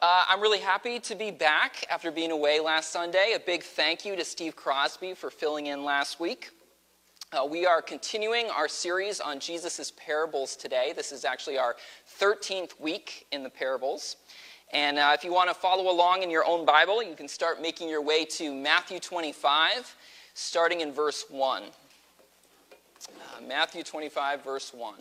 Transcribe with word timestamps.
Uh, 0.00 0.24
I'm 0.28 0.40
really 0.40 0.58
happy 0.58 1.00
to 1.00 1.14
be 1.14 1.30
back 1.30 1.84
after 1.90 2.10
being 2.10 2.30
away 2.30 2.60
last 2.60 2.90
Sunday. 2.92 3.32
A 3.34 3.40
big 3.40 3.62
thank 3.62 4.04
you 4.04 4.16
to 4.16 4.24
Steve 4.24 4.56
Crosby 4.56 5.14
for 5.14 5.30
filling 5.30 5.66
in 5.66 5.84
last 5.84 6.20
week. 6.20 6.50
Uh, 7.32 7.44
we 7.44 7.66
are 7.66 7.82
continuing 7.82 8.48
our 8.50 8.68
series 8.68 9.20
on 9.20 9.40
Jesus' 9.40 9.92
parables 9.96 10.56
today. 10.56 10.92
This 10.94 11.10
is 11.10 11.24
actually 11.24 11.58
our 11.58 11.76
13th 12.20 12.78
week 12.78 13.26
in 13.32 13.42
the 13.42 13.50
parables. 13.50 14.16
And 14.72 14.98
uh, 14.98 15.12
if 15.14 15.24
you 15.24 15.32
want 15.32 15.50
to 15.50 15.54
follow 15.54 15.90
along 15.90 16.22
in 16.22 16.30
your 16.30 16.44
own 16.44 16.64
Bible, 16.64 17.02
you 17.02 17.14
can 17.14 17.28
start 17.28 17.60
making 17.60 17.88
your 17.88 18.02
way 18.02 18.24
to 18.24 18.54
Matthew 18.54 19.00
25, 19.00 19.96
starting 20.34 20.80
in 20.80 20.92
verse 20.92 21.24
1. 21.28 21.62
Uh, 21.62 23.40
Matthew 23.46 23.82
25, 23.82 24.44
verse 24.44 24.72
1. 24.72 24.94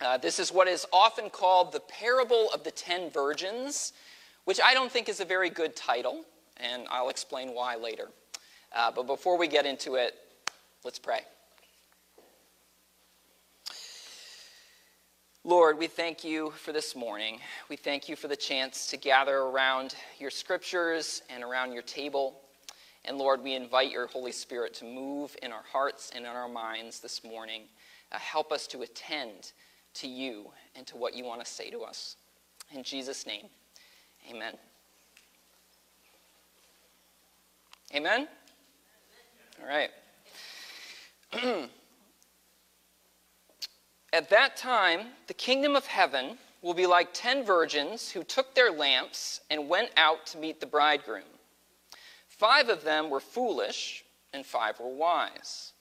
Uh, 0.00 0.18
this 0.18 0.38
is 0.38 0.52
what 0.52 0.68
is 0.68 0.86
often 0.92 1.30
called 1.30 1.72
the 1.72 1.80
parable 1.80 2.50
of 2.52 2.62
the 2.64 2.70
ten 2.70 3.10
virgins, 3.10 3.94
which 4.44 4.60
I 4.62 4.74
don't 4.74 4.92
think 4.92 5.08
is 5.08 5.20
a 5.20 5.24
very 5.24 5.48
good 5.48 5.74
title, 5.74 6.24
and 6.58 6.86
I'll 6.90 7.08
explain 7.08 7.54
why 7.54 7.76
later. 7.76 8.08
Uh, 8.74 8.90
but 8.90 9.06
before 9.06 9.38
we 9.38 9.48
get 9.48 9.64
into 9.64 9.94
it, 9.94 10.14
let's 10.84 10.98
pray. 10.98 11.20
Lord, 15.44 15.78
we 15.78 15.86
thank 15.86 16.24
you 16.24 16.50
for 16.50 16.72
this 16.72 16.94
morning. 16.94 17.38
We 17.70 17.76
thank 17.76 18.08
you 18.08 18.16
for 18.16 18.28
the 18.28 18.36
chance 18.36 18.88
to 18.88 18.96
gather 18.96 19.38
around 19.38 19.94
your 20.18 20.30
scriptures 20.30 21.22
and 21.30 21.42
around 21.42 21.72
your 21.72 21.84
table. 21.84 22.40
And 23.04 23.16
Lord, 23.16 23.42
we 23.42 23.54
invite 23.54 23.92
your 23.92 24.08
Holy 24.08 24.32
Spirit 24.32 24.74
to 24.74 24.84
move 24.84 25.36
in 25.42 25.52
our 25.52 25.62
hearts 25.72 26.10
and 26.14 26.24
in 26.24 26.30
our 26.32 26.48
minds 26.48 26.98
this 26.98 27.22
morning. 27.22 27.62
Uh, 28.10 28.18
help 28.18 28.52
us 28.52 28.66
to 28.66 28.82
attend 28.82 29.52
to 29.96 30.08
you 30.08 30.50
and 30.74 30.86
to 30.86 30.96
what 30.96 31.14
you 31.14 31.24
want 31.24 31.44
to 31.44 31.50
say 31.50 31.70
to 31.70 31.82
us. 31.82 32.16
In 32.72 32.82
Jesus' 32.82 33.26
name, 33.26 33.46
amen. 34.30 34.54
Amen? 37.94 38.26
All 39.62 39.68
right. 39.68 39.90
At 44.12 44.30
that 44.30 44.56
time, 44.56 45.08
the 45.26 45.34
kingdom 45.34 45.76
of 45.76 45.86
heaven 45.86 46.38
will 46.62 46.74
be 46.74 46.86
like 46.86 47.12
ten 47.12 47.44
virgins 47.44 48.10
who 48.10 48.24
took 48.24 48.54
their 48.54 48.72
lamps 48.72 49.40
and 49.50 49.68
went 49.68 49.90
out 49.96 50.26
to 50.26 50.38
meet 50.38 50.58
the 50.60 50.66
bridegroom. 50.66 51.22
Five 52.28 52.68
of 52.68 52.82
them 52.82 53.08
were 53.08 53.20
foolish, 53.20 54.04
and 54.32 54.44
five 54.44 54.78
were 54.80 54.88
wise. 54.88 55.72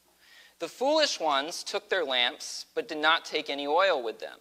The 0.60 0.68
foolish 0.68 1.20
ones 1.20 1.64
took 1.64 1.90
their 1.90 2.06
lamps, 2.06 2.66
but 2.74 2.88
did 2.88 2.98
not 2.98 3.26
take 3.26 3.50
any 3.50 3.68
oil 3.68 4.02
with 4.02 4.20
them. 4.20 4.40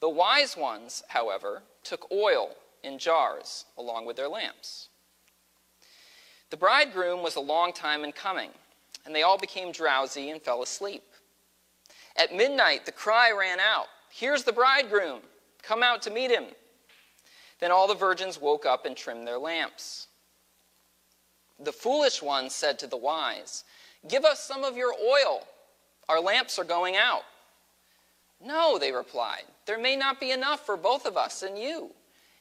The 0.00 0.08
wise 0.08 0.56
ones, 0.56 1.02
however, 1.08 1.62
took 1.84 2.10
oil 2.12 2.56
in 2.82 2.98
jars 2.98 3.64
along 3.78 4.04
with 4.04 4.16
their 4.16 4.28
lamps. 4.28 4.88
The 6.50 6.56
bridegroom 6.56 7.22
was 7.22 7.36
a 7.36 7.40
long 7.40 7.72
time 7.72 8.04
in 8.04 8.12
coming, 8.12 8.50
and 9.06 9.14
they 9.14 9.22
all 9.22 9.38
became 9.38 9.72
drowsy 9.72 10.30
and 10.30 10.42
fell 10.42 10.62
asleep. 10.62 11.04
At 12.16 12.34
midnight, 12.34 12.84
the 12.84 12.92
cry 12.92 13.32
ran 13.32 13.58
out 13.58 13.86
Here's 14.10 14.44
the 14.44 14.52
bridegroom! 14.52 15.22
Come 15.62 15.82
out 15.82 16.02
to 16.02 16.10
meet 16.10 16.30
him! 16.30 16.44
Then 17.60 17.72
all 17.72 17.88
the 17.88 17.94
virgins 17.94 18.38
woke 18.38 18.66
up 18.66 18.84
and 18.84 18.94
trimmed 18.94 19.26
their 19.26 19.38
lamps. 19.38 20.08
The 21.58 21.72
foolish 21.72 22.20
ones 22.20 22.54
said 22.54 22.78
to 22.80 22.86
the 22.86 22.96
wise, 22.98 23.64
Give 24.08 24.24
us 24.24 24.40
some 24.40 24.64
of 24.64 24.76
your 24.76 24.92
oil. 24.92 25.46
Our 26.08 26.20
lamps 26.20 26.58
are 26.58 26.64
going 26.64 26.96
out. 26.96 27.22
No, 28.44 28.78
they 28.78 28.92
replied. 28.92 29.44
There 29.66 29.78
may 29.78 29.96
not 29.96 30.18
be 30.18 30.32
enough 30.32 30.66
for 30.66 30.76
both 30.76 31.06
of 31.06 31.16
us 31.16 31.42
and 31.42 31.58
you. 31.58 31.90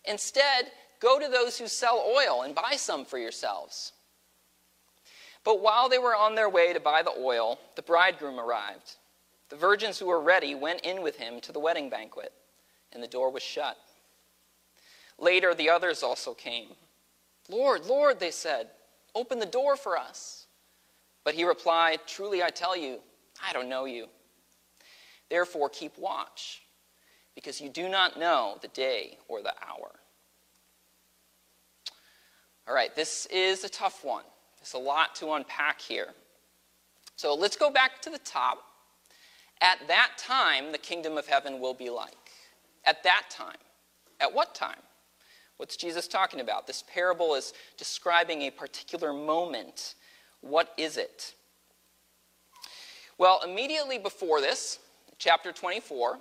Instead, 0.06 0.72
go 1.00 1.20
to 1.20 1.28
those 1.28 1.58
who 1.58 1.68
sell 1.68 2.04
oil 2.18 2.42
and 2.42 2.56
buy 2.56 2.74
some 2.76 3.06
for 3.06 3.20
yourselves. 3.20 3.94
But 5.44 5.62
while 5.62 5.90
they 5.90 6.00
were 6.00 6.16
on 6.16 6.36
their 6.36 6.50
way 6.50 6.74
to 6.74 6.80
buy 6.80 7.04
the 7.04 7.14
oil, 7.18 7.60
the 7.76 7.82
bridegroom 7.82 8.40
arrived. 8.40 8.96
The 9.50 9.56
virgins 9.56 10.00
who 10.00 10.08
were 10.08 10.22
ready 10.22 10.56
went 10.56 10.82
in 10.82 11.02
with 11.02 11.18
him 11.18 11.40
to 11.42 11.52
the 11.52 11.60
wedding 11.60 11.90
banquet, 11.90 12.32
and 12.94 13.04
the 13.04 13.08
door 13.08 13.32
was 13.32 13.44
shut. 13.44 13.78
Later, 15.20 15.54
the 15.54 15.70
others 15.70 16.04
also 16.04 16.34
came. 16.34 16.70
Lord, 17.50 17.86
Lord, 17.86 18.20
they 18.20 18.32
said, 18.32 18.70
open 19.14 19.40
the 19.40 19.46
door 19.46 19.76
for 19.76 19.98
us. 19.98 20.41
But 21.24 21.36
he 21.36 21.44
replied, 21.44 22.00
Truly 22.08 22.42
I 22.44 22.50
tell 22.50 22.76
you, 22.76 23.00
I 23.46 23.54
don't 23.54 23.70
know 23.70 23.86
you. 23.86 24.08
Therefore, 25.30 25.70
keep 25.70 25.98
watch, 25.98 26.64
because 27.36 27.62
you 27.62 27.70
do 27.70 27.88
not 27.88 28.20
know 28.20 28.58
the 28.62 28.68
day 28.70 29.18
or 29.28 29.42
the 29.42 29.54
hour. 29.66 29.92
All 32.68 32.76
right, 32.76 32.94
this 32.96 33.28
is 33.28 33.64
a 33.64 33.70
tough 33.70 34.04
one. 34.04 34.24
There's 34.60 34.74
a 34.74 34.78
lot 34.78 35.16
to 35.16 35.32
unpack 35.34 35.82
here. 35.82 36.10
So 37.16 37.34
let's 37.34 37.56
go 37.56 37.70
back 37.70 38.02
to 38.02 38.10
the 38.10 38.20
top. 38.20 38.60
At 39.62 39.88
that 39.88 40.12
time, 40.18 40.72
the 40.72 40.78
kingdom 40.78 41.18
of 41.18 41.28
heaven 41.28 41.60
will 41.60 41.74
be 41.74 41.90
like. 41.90 42.16
At 42.86 43.04
that 43.04 43.24
time. 43.30 43.58
At 44.20 44.34
what 44.34 44.54
time? 44.56 44.80
What's 45.58 45.78
Jesus 45.78 46.08
talking 46.08 46.40
about? 46.40 46.66
This 46.66 46.84
parable 46.92 47.36
is 47.36 47.54
describing 47.78 48.42
a 48.44 48.50
particular 48.50 49.14
moment 49.14 49.96
what 50.42 50.74
is 50.78 50.98
it? 50.98 51.34
Well, 53.18 53.42
immediately 53.44 53.98
before 53.98 54.42
this, 54.42 54.80
chapter 55.18 55.52
24, 55.52 56.20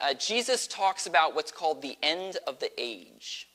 uh, 0.00 0.14
Jesus 0.14 0.66
talks 0.66 1.06
about 1.06 1.34
what's 1.34 1.52
called 1.52 1.82
the 1.82 1.96
end 2.02 2.38
of 2.46 2.58
the 2.58 2.70
age. 2.78 3.48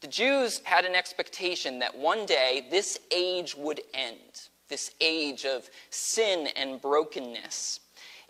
The 0.00 0.08
Jews 0.08 0.60
had 0.64 0.84
an 0.84 0.94
expectation 0.94 1.78
that 1.78 1.96
one 1.96 2.26
day 2.26 2.66
this 2.70 2.98
age 3.14 3.56
would 3.56 3.80
end, 3.94 4.48
this 4.68 4.92
age 5.00 5.44
of 5.44 5.68
sin 5.90 6.48
and 6.56 6.80
brokenness. 6.80 7.80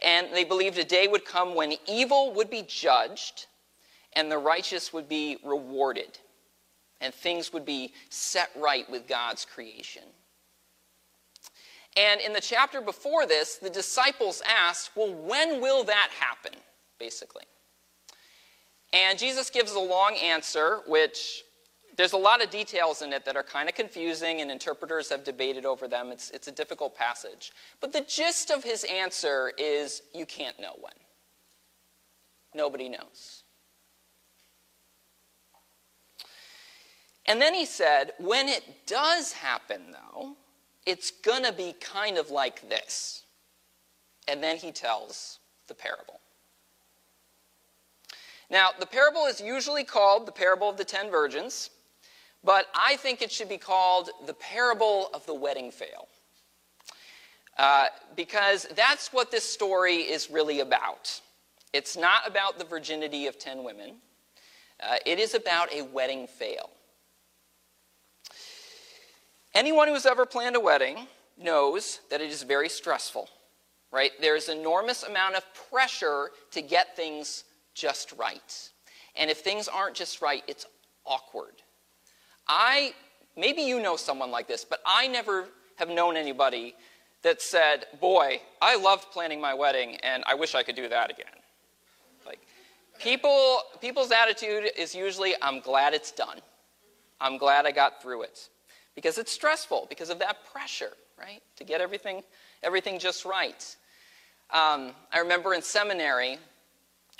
And 0.02 0.28
they 0.32 0.44
believed 0.44 0.78
a 0.78 0.84
day 0.84 1.08
would 1.08 1.24
come 1.24 1.54
when 1.54 1.74
evil 1.86 2.32
would 2.34 2.48
be 2.48 2.62
judged 2.62 3.46
and 4.14 4.30
the 4.30 4.38
righteous 4.38 4.92
would 4.92 5.08
be 5.08 5.38
rewarded, 5.44 6.18
and 7.00 7.14
things 7.14 7.52
would 7.52 7.64
be 7.64 7.92
set 8.08 8.50
right 8.56 8.88
with 8.90 9.06
God's 9.06 9.44
creation. 9.44 10.02
And 11.96 12.20
in 12.20 12.32
the 12.32 12.40
chapter 12.40 12.80
before 12.80 13.26
this, 13.26 13.56
the 13.56 13.70
disciples 13.70 14.42
asked, 14.46 14.90
Well, 14.94 15.12
when 15.12 15.60
will 15.60 15.84
that 15.84 16.10
happen? 16.18 16.58
Basically. 16.98 17.44
And 18.92 19.18
Jesus 19.18 19.50
gives 19.50 19.72
a 19.72 19.80
long 19.80 20.16
answer, 20.16 20.80
which 20.86 21.42
there's 21.96 22.12
a 22.12 22.18
lot 22.18 22.42
of 22.42 22.50
details 22.50 23.02
in 23.02 23.12
it 23.12 23.24
that 23.24 23.36
are 23.36 23.42
kind 23.42 23.68
of 23.68 23.74
confusing, 23.74 24.40
and 24.40 24.50
interpreters 24.50 25.10
have 25.10 25.24
debated 25.24 25.66
over 25.66 25.88
them. 25.88 26.10
It's, 26.12 26.30
it's 26.30 26.46
a 26.46 26.52
difficult 26.52 26.94
passage. 26.94 27.52
But 27.80 27.92
the 27.92 28.02
gist 28.02 28.50
of 28.50 28.62
his 28.62 28.84
answer 28.84 29.52
is 29.58 30.02
you 30.14 30.24
can't 30.24 30.58
know 30.60 30.74
when. 30.80 30.92
Nobody 32.54 32.88
knows. 32.88 33.42
And 37.26 37.42
then 37.42 37.52
he 37.52 37.66
said, 37.66 38.12
when 38.18 38.48
it 38.48 38.62
does 38.86 39.32
happen, 39.32 39.92
though, 39.92 40.36
it's 40.88 41.10
going 41.10 41.44
to 41.44 41.52
be 41.52 41.74
kind 41.80 42.16
of 42.16 42.30
like 42.30 42.66
this. 42.70 43.24
And 44.26 44.42
then 44.42 44.56
he 44.56 44.72
tells 44.72 45.38
the 45.66 45.74
parable. 45.74 46.20
Now, 48.50 48.70
the 48.80 48.86
parable 48.86 49.26
is 49.26 49.38
usually 49.38 49.84
called 49.84 50.26
the 50.26 50.32
parable 50.32 50.70
of 50.70 50.78
the 50.78 50.84
ten 50.84 51.10
virgins, 51.10 51.68
but 52.42 52.68
I 52.74 52.96
think 52.96 53.20
it 53.20 53.30
should 53.30 53.50
be 53.50 53.58
called 53.58 54.08
the 54.26 54.32
parable 54.32 55.10
of 55.12 55.26
the 55.26 55.34
wedding 55.34 55.70
veil. 55.70 56.08
Uh, 57.58 57.86
because 58.16 58.66
that's 58.74 59.12
what 59.12 59.30
this 59.30 59.44
story 59.44 59.96
is 59.96 60.30
really 60.30 60.60
about. 60.60 61.20
It's 61.74 61.98
not 61.98 62.26
about 62.26 62.58
the 62.58 62.64
virginity 62.64 63.26
of 63.26 63.38
ten 63.38 63.62
women, 63.62 63.96
uh, 64.80 64.96
it 65.04 65.18
is 65.18 65.34
about 65.34 65.70
a 65.74 65.82
wedding 65.82 66.26
veil. 66.38 66.70
Anyone 69.54 69.88
who's 69.88 70.06
ever 70.06 70.26
planned 70.26 70.56
a 70.56 70.60
wedding 70.60 71.06
knows 71.36 72.00
that 72.10 72.20
it 72.20 72.30
is 72.30 72.42
very 72.42 72.68
stressful, 72.68 73.28
right? 73.90 74.10
There's 74.20 74.48
enormous 74.48 75.02
amount 75.02 75.36
of 75.36 75.44
pressure 75.70 76.30
to 76.52 76.62
get 76.62 76.96
things 76.96 77.44
just 77.74 78.12
right. 78.18 78.70
And 79.16 79.30
if 79.30 79.38
things 79.38 79.68
aren't 79.68 79.96
just 79.96 80.20
right, 80.20 80.42
it's 80.46 80.66
awkward. 81.04 81.62
I, 82.46 82.92
maybe 83.36 83.62
you 83.62 83.80
know 83.80 83.96
someone 83.96 84.30
like 84.30 84.48
this, 84.48 84.64
but 84.64 84.80
I 84.86 85.06
never 85.06 85.46
have 85.76 85.88
known 85.88 86.16
anybody 86.16 86.74
that 87.22 87.40
said, 87.40 87.86
Boy, 88.00 88.40
I 88.60 88.76
loved 88.76 89.10
planning 89.12 89.40
my 89.40 89.54
wedding 89.54 89.96
and 90.02 90.24
I 90.26 90.34
wish 90.34 90.54
I 90.54 90.62
could 90.62 90.76
do 90.76 90.88
that 90.88 91.10
again. 91.10 91.26
Like, 92.26 92.40
people, 93.00 93.60
people's 93.80 94.12
attitude 94.12 94.70
is 94.76 94.94
usually, 94.94 95.34
I'm 95.40 95.60
glad 95.60 95.94
it's 95.94 96.12
done. 96.12 96.38
I'm 97.20 97.38
glad 97.38 97.66
I 97.66 97.72
got 97.72 98.02
through 98.02 98.22
it 98.22 98.48
because 98.98 99.16
it's 99.16 99.30
stressful 99.30 99.86
because 99.88 100.10
of 100.10 100.18
that 100.18 100.44
pressure, 100.52 100.90
right? 101.16 101.40
To 101.54 101.62
get 101.62 101.80
everything, 101.80 102.24
everything 102.64 102.98
just 102.98 103.24
right. 103.24 103.76
Um, 104.50 104.90
I 105.12 105.20
remember 105.20 105.54
in 105.54 105.62
seminary, 105.62 106.38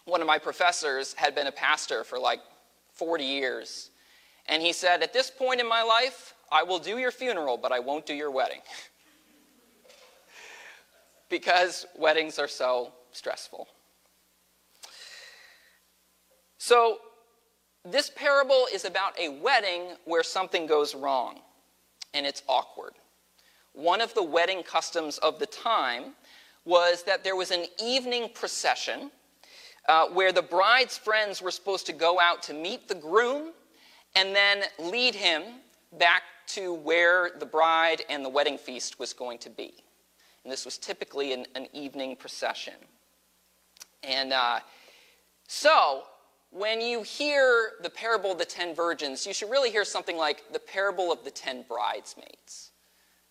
one 0.05 0.21
of 0.21 0.27
my 0.27 0.41
professors 0.41 1.15
had 1.15 1.37
been 1.37 1.47
a 1.47 1.53
pastor 1.53 2.03
for 2.03 2.19
like 2.19 2.41
40 2.95 3.23
years. 3.23 3.91
And 4.49 4.61
he 4.61 4.73
said, 4.73 5.05
At 5.05 5.13
this 5.13 5.31
point 5.31 5.61
in 5.61 5.69
my 5.69 5.85
life, 5.85 6.35
I 6.51 6.65
will 6.65 6.81
do 6.81 6.99
your 6.99 7.13
funeral, 7.13 7.57
but 7.57 7.71
I 7.71 7.79
won't 7.79 8.07
do 8.07 8.15
your 8.15 8.33
wedding. 8.33 8.63
because 11.29 11.87
weddings 11.97 12.41
are 12.41 12.49
so 12.49 12.93
stressful. 13.13 13.69
So, 16.59 16.99
this 17.85 18.11
parable 18.11 18.67
is 18.73 18.85
about 18.85 19.17
a 19.17 19.29
wedding 19.29 19.95
where 20.07 20.25
something 20.25 20.67
goes 20.67 20.97
wrong 20.97 21.39
and 22.15 22.27
it's 22.27 22.43
awkward. 22.49 22.93
One 23.73 24.01
of 24.01 24.15
the 24.15 24.23
wedding 24.23 24.63
customs 24.63 25.19
of 25.19 25.39
the 25.39 25.47
time 25.47 26.15
was 26.65 27.03
that 27.05 27.25
there 27.25 27.37
was 27.37 27.51
an 27.51 27.67
evening 27.83 28.31
procession 28.35 29.11
uh, 29.89 30.07
where 30.09 30.33
the 30.33 30.43
bride's 30.43 30.99
friends 30.99 31.41
were 31.41 31.51
supposed 31.51 31.87
to 31.87 31.93
go 31.93 32.21
out 32.21 32.43
to 32.43 32.55
meet 32.55 32.89
the 32.89 32.95
groom 32.95 33.53
and 34.17 34.35
then 34.35 34.63
lead 34.79 35.15
him 35.15 35.43
back 35.99 36.23
to 36.47 36.75
where 36.75 37.31
the 37.39 37.47
bride 37.47 38.03
and 38.11 38.25
the 38.25 38.29
wedding 38.29 38.59
feast 38.59 38.99
was 38.99 39.13
going 39.13 39.39
to 39.39 39.51
be. 39.51 39.73
And 40.45 40.53
this 40.53 40.65
was 40.65 40.79
typically 40.79 41.33
an, 41.33 41.47
an 41.55 41.67
evening 41.73 42.17
procession. 42.17 42.75
And 44.03 44.33
uh, 44.33 44.61
so, 45.47 46.05
when 46.51 46.81
you 46.81 47.03
hear 47.03 47.73
the 47.83 47.91
parable 47.91 48.33
of 48.33 48.39
the 48.39 48.45
ten 48.45 48.75
virgins, 48.75 49.27
you 49.27 49.35
should 49.35 49.51
really 49.51 49.71
hear 49.71 49.85
something 49.85 50.17
like 50.17 50.53
the 50.53 50.59
parable 50.59 51.13
of 51.13 51.25
the 51.25 51.31
ten 51.31 51.65
bridesmaids. 51.69 52.71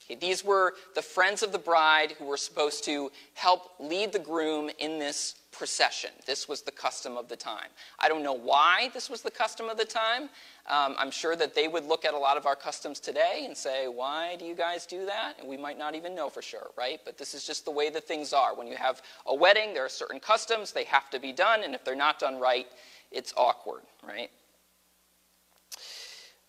Okay, 0.10 0.16
these 0.16 0.44
were 0.44 0.76
the 0.96 1.02
friends 1.02 1.44
of 1.44 1.52
the 1.52 1.58
bride 1.58 2.12
who 2.14 2.26
were 2.26 2.38
supposed 2.38 2.86
to 2.86 3.12
help 3.34 3.72
lead 3.78 4.14
the 4.14 4.20
groom 4.20 4.70
in 4.80 5.00
this 5.00 5.36
procession. 5.52 6.12
This 6.26 6.48
was 6.48 6.62
the 6.62 6.72
custom 6.72 7.18
of 7.18 7.28
the 7.28 7.36
time. 7.36 7.70
I 8.00 8.08
don't 8.08 8.24
know 8.24 8.34
why 8.34 8.90
this 8.94 9.10
was 9.10 9.22
the 9.22 9.32
custom 9.32 9.68
of 9.68 9.78
the 9.78 9.86
time. 9.86 10.24
Um, 10.70 10.96
I'm 10.98 11.12
sure 11.12 11.36
that 11.36 11.56
they 11.56 11.68
would 11.68 11.86
look 11.86 12.06
at 12.06 12.14
a 12.14 12.18
lot 12.18 12.38
of 12.38 12.46
our 12.46 12.56
customs 12.56 13.00
today 13.00 13.44
and 13.46 13.58
say, 13.58 13.88
Why 13.88 14.36
do 14.38 14.46
you 14.46 14.56
guys 14.56 14.86
do 14.86 15.06
that? 15.08 15.34
And 15.40 15.48
we 15.48 15.58
might 15.58 15.78
not 15.78 15.96
even 15.96 16.16
know 16.16 16.30
for 16.30 16.42
sure, 16.42 16.70
right? 16.78 17.00
But 17.04 17.18
this 17.18 17.34
is 17.34 17.46
just 17.46 17.66
the 17.66 17.72
way 17.72 17.90
that 17.90 18.08
things 18.08 18.32
are. 18.32 18.56
When 18.56 18.68
you 18.68 18.78
have 18.78 19.02
a 19.26 19.36
wedding, 19.36 19.74
there 19.74 19.84
are 19.84 19.90
certain 19.90 20.20
customs, 20.20 20.72
they 20.72 20.86
have 20.86 21.10
to 21.10 21.20
be 21.20 21.34
done, 21.34 21.64
and 21.64 21.74
if 21.74 21.84
they're 21.84 21.96
not 21.96 22.20
done 22.20 22.40
right, 22.40 22.68
it's 23.12 23.34
awkward, 23.38 23.84
right? 24.08 24.30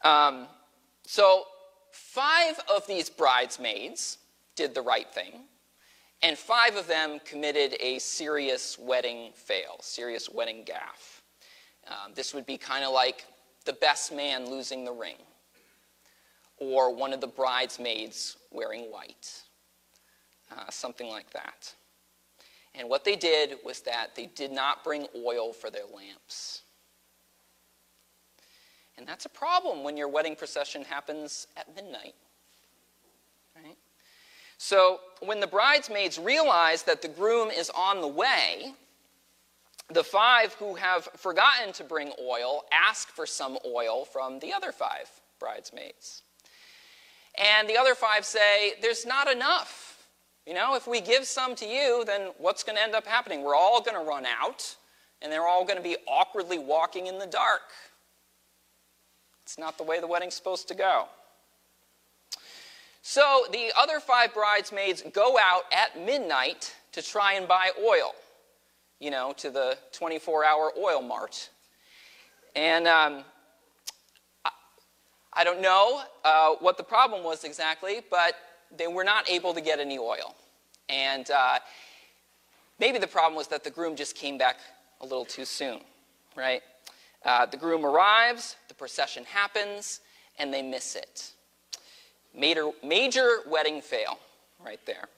Um, 0.05 0.47
so, 1.05 1.45
five 1.93 2.61
of 2.75 2.87
these 2.87 3.11
bridesmaids 3.11 4.19
did 4.57 4.75
the 4.75 4.83
right 4.83 5.09
thing, 5.13 5.45
and 6.23 6.37
five 6.37 6.77
of 6.77 6.87
them 6.87 7.21
committed 7.25 7.77
a 7.81 7.99
serious 7.99 8.79
wedding 8.79 9.31
fail, 9.35 9.77
serious 9.81 10.29
wedding 10.29 10.65
gaffe. 10.65 11.23
Um, 11.89 12.13
this 12.15 12.35
would 12.35 12.47
be 12.47 12.59
kind 12.59 12.85
of 12.85 12.93
like 12.93 13.25
the 13.65 13.73
best 13.73 14.13
man 14.13 14.49
losing 14.51 14.85
the 14.85 14.93
ring, 14.93 15.17
or 16.59 16.95
one 16.95 17.13
of 17.13 17.21
the 17.21 17.27
bridesmaids 17.27 18.37
wearing 18.51 18.83
white, 18.91 19.43
uh, 20.51 20.71
something 20.71 21.09
like 21.09 21.31
that. 21.31 21.73
And 22.79 22.89
what 22.89 23.05
they 23.05 23.17
did 23.17 23.57
was 23.65 23.81
that 23.81 24.15
they 24.15 24.27
did 24.27 24.53
not 24.53 24.85
bring 24.85 25.07
oil 25.17 25.53
for 25.53 25.69
their 25.69 25.83
lamps. 25.93 26.63
And 28.97 29.07
that's 29.07 29.27
a 29.27 29.31
problem 29.31 29.83
when 29.83 29.97
your 29.97 30.09
wedding 30.09 30.37
procession 30.37 30.85
happens 30.85 31.49
at 31.57 31.75
midnight. 31.75 32.15
Right? 33.55 33.77
So, 34.59 35.01
when 35.21 35.41
the 35.41 35.47
bridesmaids 35.47 36.19
realize 36.19 36.85
that 36.85 37.03
the 37.03 37.09
groom 37.09 37.51
is 37.51 37.71
on 37.71 38.01
the 38.01 38.09
way, 38.09 38.75
the 39.91 40.05
five 40.05 40.55
who 40.55 40.75
have 40.75 41.05
forgotten 41.17 41.73
to 41.75 41.85
bring 41.85 42.13
oil 42.21 42.65
ask 42.73 43.09
for 43.09 43.27
some 43.27 43.59
oil 43.67 44.05
from 44.05 44.39
the 44.39 44.53
other 44.53 44.73
five 44.73 45.09
bridesmaids. 45.41 46.23
And 47.37 47.69
the 47.69 47.77
other 47.77 47.95
five 47.95 48.25
say, 48.25 48.75
There's 48.81 49.07
not 49.07 49.31
enough. 49.31 49.98
You 50.49 50.55
know, 50.55 50.77
if 50.77 50.87
we 50.87 51.03
give 51.03 51.27
some 51.27 51.55
to 51.57 51.67
you, 51.67 52.05
then 52.07 52.31
what's 52.39 52.63
going 52.63 52.77
to 52.77 52.83
end 52.83 52.95
up 52.95 53.07
happening? 53.07 53.43
We're 53.43 53.55
all 53.55 53.83
going 53.83 54.03
to 54.03 54.11
run 54.11 54.25
out, 54.25 54.77
and 55.21 55.31
they're 55.31 55.47
all 55.47 55.63
going 55.67 55.77
to 55.77 55.83
be 55.83 55.99
awkwardly 56.07 56.59
walking 56.59 57.07
in 57.07 57.19
the 57.19 57.27
dark. 57.27 57.61
It's 59.43 59.59
not 59.59 59.77
the 59.77 59.85
way 59.85 60.01
the 60.01 60.07
wedding's 60.07 60.35
supposed 60.35 60.67
to 60.69 60.75
go. 60.75 61.05
So 63.03 63.45
the 63.53 63.73
other 63.77 64.01
five 64.01 64.33
bridesmaids 64.33 65.03
go 65.13 65.37
out 65.39 65.65
at 65.71 66.03
midnight 66.03 66.75
to 66.93 67.03
try 67.03 67.35
and 67.35 67.47
buy 67.47 67.73
oil, 67.87 68.15
you 69.01 69.11
know, 69.11 69.35
to 69.37 69.51
the 69.51 69.77
24 69.93 70.47
hour 70.47 70.73
oil 70.79 71.03
mart. 71.03 71.51
And 72.57 72.89
um, 72.89 73.23
I 75.35 75.45
don't 75.45 75.61
know 75.61 76.05
uh, 76.25 76.55
what 76.61 76.79
the 76.79 76.85
problem 76.85 77.23
was 77.23 77.45
exactly, 77.45 78.01
but 78.11 78.35
they 78.77 78.87
were 78.87 79.05
not 79.05 79.29
able 79.29 79.55
to 79.55 79.61
get 79.61 79.79
any 79.79 79.99
oil. 79.99 80.35
And 80.89 81.31
uh, 81.31 81.59
maybe 82.79 82.99
the 82.99 83.07
problem 83.07 83.37
was 83.37 83.49
that 83.49 83.65
the 83.65 83.71
groom 83.71 83.97
just 83.97 84.15
came 84.15 84.39
back 84.39 84.59
a 85.01 85.05
little 85.05 85.25
too 85.25 85.45
soon, 85.45 85.81
right? 86.37 86.63
Uh, 87.25 87.47
the 87.47 87.57
groom 87.57 87.85
arrives, 87.85 88.57
the 88.69 88.75
procession 88.75 89.25
happens, 89.25 90.01
and 90.39 90.53
they 90.53 90.63
miss 90.63 90.95
it. 90.95 91.33
Major, 92.35 92.71
major 92.85 93.39
wedding 93.47 93.81
fail 93.81 94.19
right 94.65 94.81
there. 94.87 95.09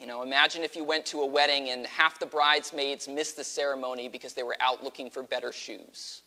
You 0.00 0.06
know, 0.06 0.22
imagine 0.22 0.62
if 0.62 0.76
you 0.76 0.84
went 0.84 1.04
to 1.06 1.22
a 1.22 1.26
wedding 1.26 1.70
and 1.70 1.84
half 1.86 2.20
the 2.20 2.26
bridesmaids 2.26 3.08
missed 3.08 3.36
the 3.36 3.42
ceremony 3.42 4.08
because 4.08 4.32
they 4.32 4.44
were 4.44 4.56
out 4.60 4.82
looking 4.82 5.10
for 5.10 5.24
better 5.24 5.50
shoes. 5.50 6.22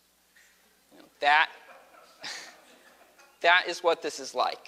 You 0.92 1.00
know, 1.00 1.06
that, 1.22 1.50
that 3.42 3.64
is 3.68 3.80
what 3.80 4.02
this 4.02 4.20
is 4.20 4.36
like. 4.36 4.68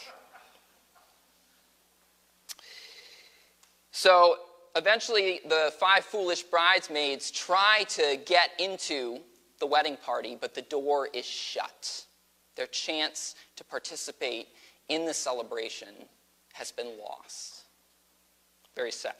So 4.03 4.35
eventually, 4.75 5.39
the 5.47 5.73
five 5.79 6.03
foolish 6.03 6.43
bridesmaids 6.43 7.31
try 7.31 7.85
to 7.87 8.19
get 8.25 8.49
into 8.59 9.19
the 9.61 9.65
wedding 9.65 9.95
party, 9.95 10.37
but 10.37 10.53
the 10.53 10.61
door 10.63 11.07
is 11.13 11.23
shut. 11.23 12.03
Their 12.57 12.67
chance 12.67 13.35
to 13.55 13.63
participate 13.63 14.49
in 14.89 15.05
the 15.05 15.13
celebration 15.13 15.87
has 16.51 16.69
been 16.69 16.99
lost. 16.99 17.63
Very 18.75 18.91
sad. 18.91 19.15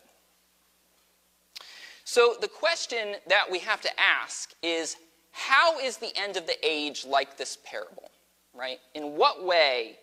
So, 2.04 2.36
the 2.42 2.50
question 2.50 3.16
that 3.28 3.50
we 3.50 3.60
have 3.60 3.80
to 3.80 3.90
ask 3.98 4.52
is 4.62 4.98
how 5.32 5.80
is 5.80 5.96
the 5.96 6.12
end 6.18 6.36
of 6.36 6.46
the 6.46 6.58
age 6.62 7.06
like 7.06 7.38
this 7.38 7.58
parable? 7.64 8.12
Right? 8.54 8.80
In 8.96 9.16
what 9.16 9.46
way 9.46 10.00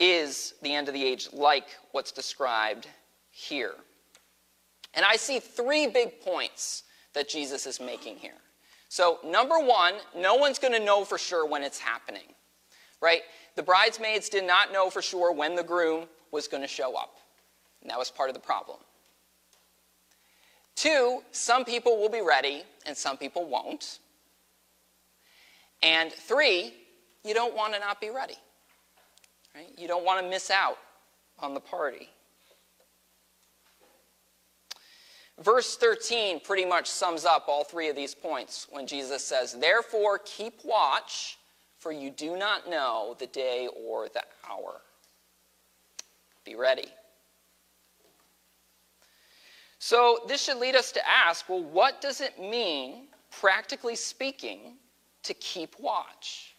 is 0.00 0.54
the 0.62 0.74
end 0.74 0.88
of 0.88 0.94
the 0.94 1.04
age 1.04 1.28
like 1.32 1.68
what's 1.92 2.10
described 2.10 2.88
here? 3.30 3.74
And 4.94 5.04
I 5.04 5.16
see 5.16 5.38
three 5.38 5.86
big 5.86 6.20
points 6.20 6.84
that 7.14 7.28
Jesus 7.28 7.66
is 7.66 7.80
making 7.80 8.16
here. 8.16 8.38
So, 8.88 9.18
number 9.24 9.58
one, 9.58 9.94
no 10.16 10.34
one's 10.34 10.58
going 10.58 10.72
to 10.72 10.84
know 10.84 11.04
for 11.04 11.16
sure 11.16 11.46
when 11.46 11.62
it's 11.62 11.78
happening, 11.78 12.34
right? 13.00 13.22
The 13.54 13.62
bridesmaids 13.62 14.28
did 14.28 14.44
not 14.44 14.72
know 14.72 14.90
for 14.90 15.00
sure 15.00 15.32
when 15.32 15.54
the 15.54 15.62
groom 15.62 16.06
was 16.32 16.48
going 16.48 16.62
to 16.62 16.68
show 16.68 16.96
up. 16.96 17.16
And 17.82 17.90
that 17.90 17.98
was 17.98 18.10
part 18.10 18.30
of 18.30 18.34
the 18.34 18.40
problem. 18.40 18.78
Two, 20.74 21.22
some 21.30 21.64
people 21.64 21.98
will 21.98 22.08
be 22.08 22.20
ready 22.20 22.64
and 22.86 22.96
some 22.96 23.16
people 23.16 23.46
won't. 23.46 24.00
And 25.82 26.12
three, 26.12 26.74
you 27.24 27.34
don't 27.34 27.54
want 27.54 27.74
to 27.74 27.80
not 27.80 28.00
be 28.00 28.10
ready. 28.10 28.36
Right? 29.54 29.72
You 29.76 29.88
don't 29.88 30.04
want 30.04 30.24
to 30.24 30.28
miss 30.28 30.50
out 30.50 30.78
on 31.38 31.54
the 31.54 31.60
party. 31.60 32.08
Verse 35.40 35.76
13 35.76 36.40
pretty 36.40 36.66
much 36.66 36.86
sums 36.86 37.24
up 37.24 37.46
all 37.48 37.64
three 37.64 37.88
of 37.88 37.96
these 37.96 38.14
points 38.14 38.66
when 38.70 38.86
Jesus 38.86 39.24
says, 39.24 39.54
Therefore, 39.54 40.20
keep 40.24 40.62
watch, 40.64 41.38
for 41.78 41.92
you 41.92 42.10
do 42.10 42.36
not 42.36 42.68
know 42.68 43.16
the 43.18 43.26
day 43.26 43.68
or 43.74 44.08
the 44.08 44.22
hour. 44.48 44.82
Be 46.44 46.56
ready. 46.56 46.88
So, 49.78 50.18
this 50.28 50.44
should 50.44 50.58
lead 50.58 50.76
us 50.76 50.92
to 50.92 51.00
ask 51.08 51.48
well, 51.48 51.64
what 51.64 52.02
does 52.02 52.20
it 52.20 52.38
mean, 52.38 53.06
practically 53.30 53.96
speaking, 53.96 54.74
to 55.22 55.32
keep 55.32 55.74
watch? 55.80 56.54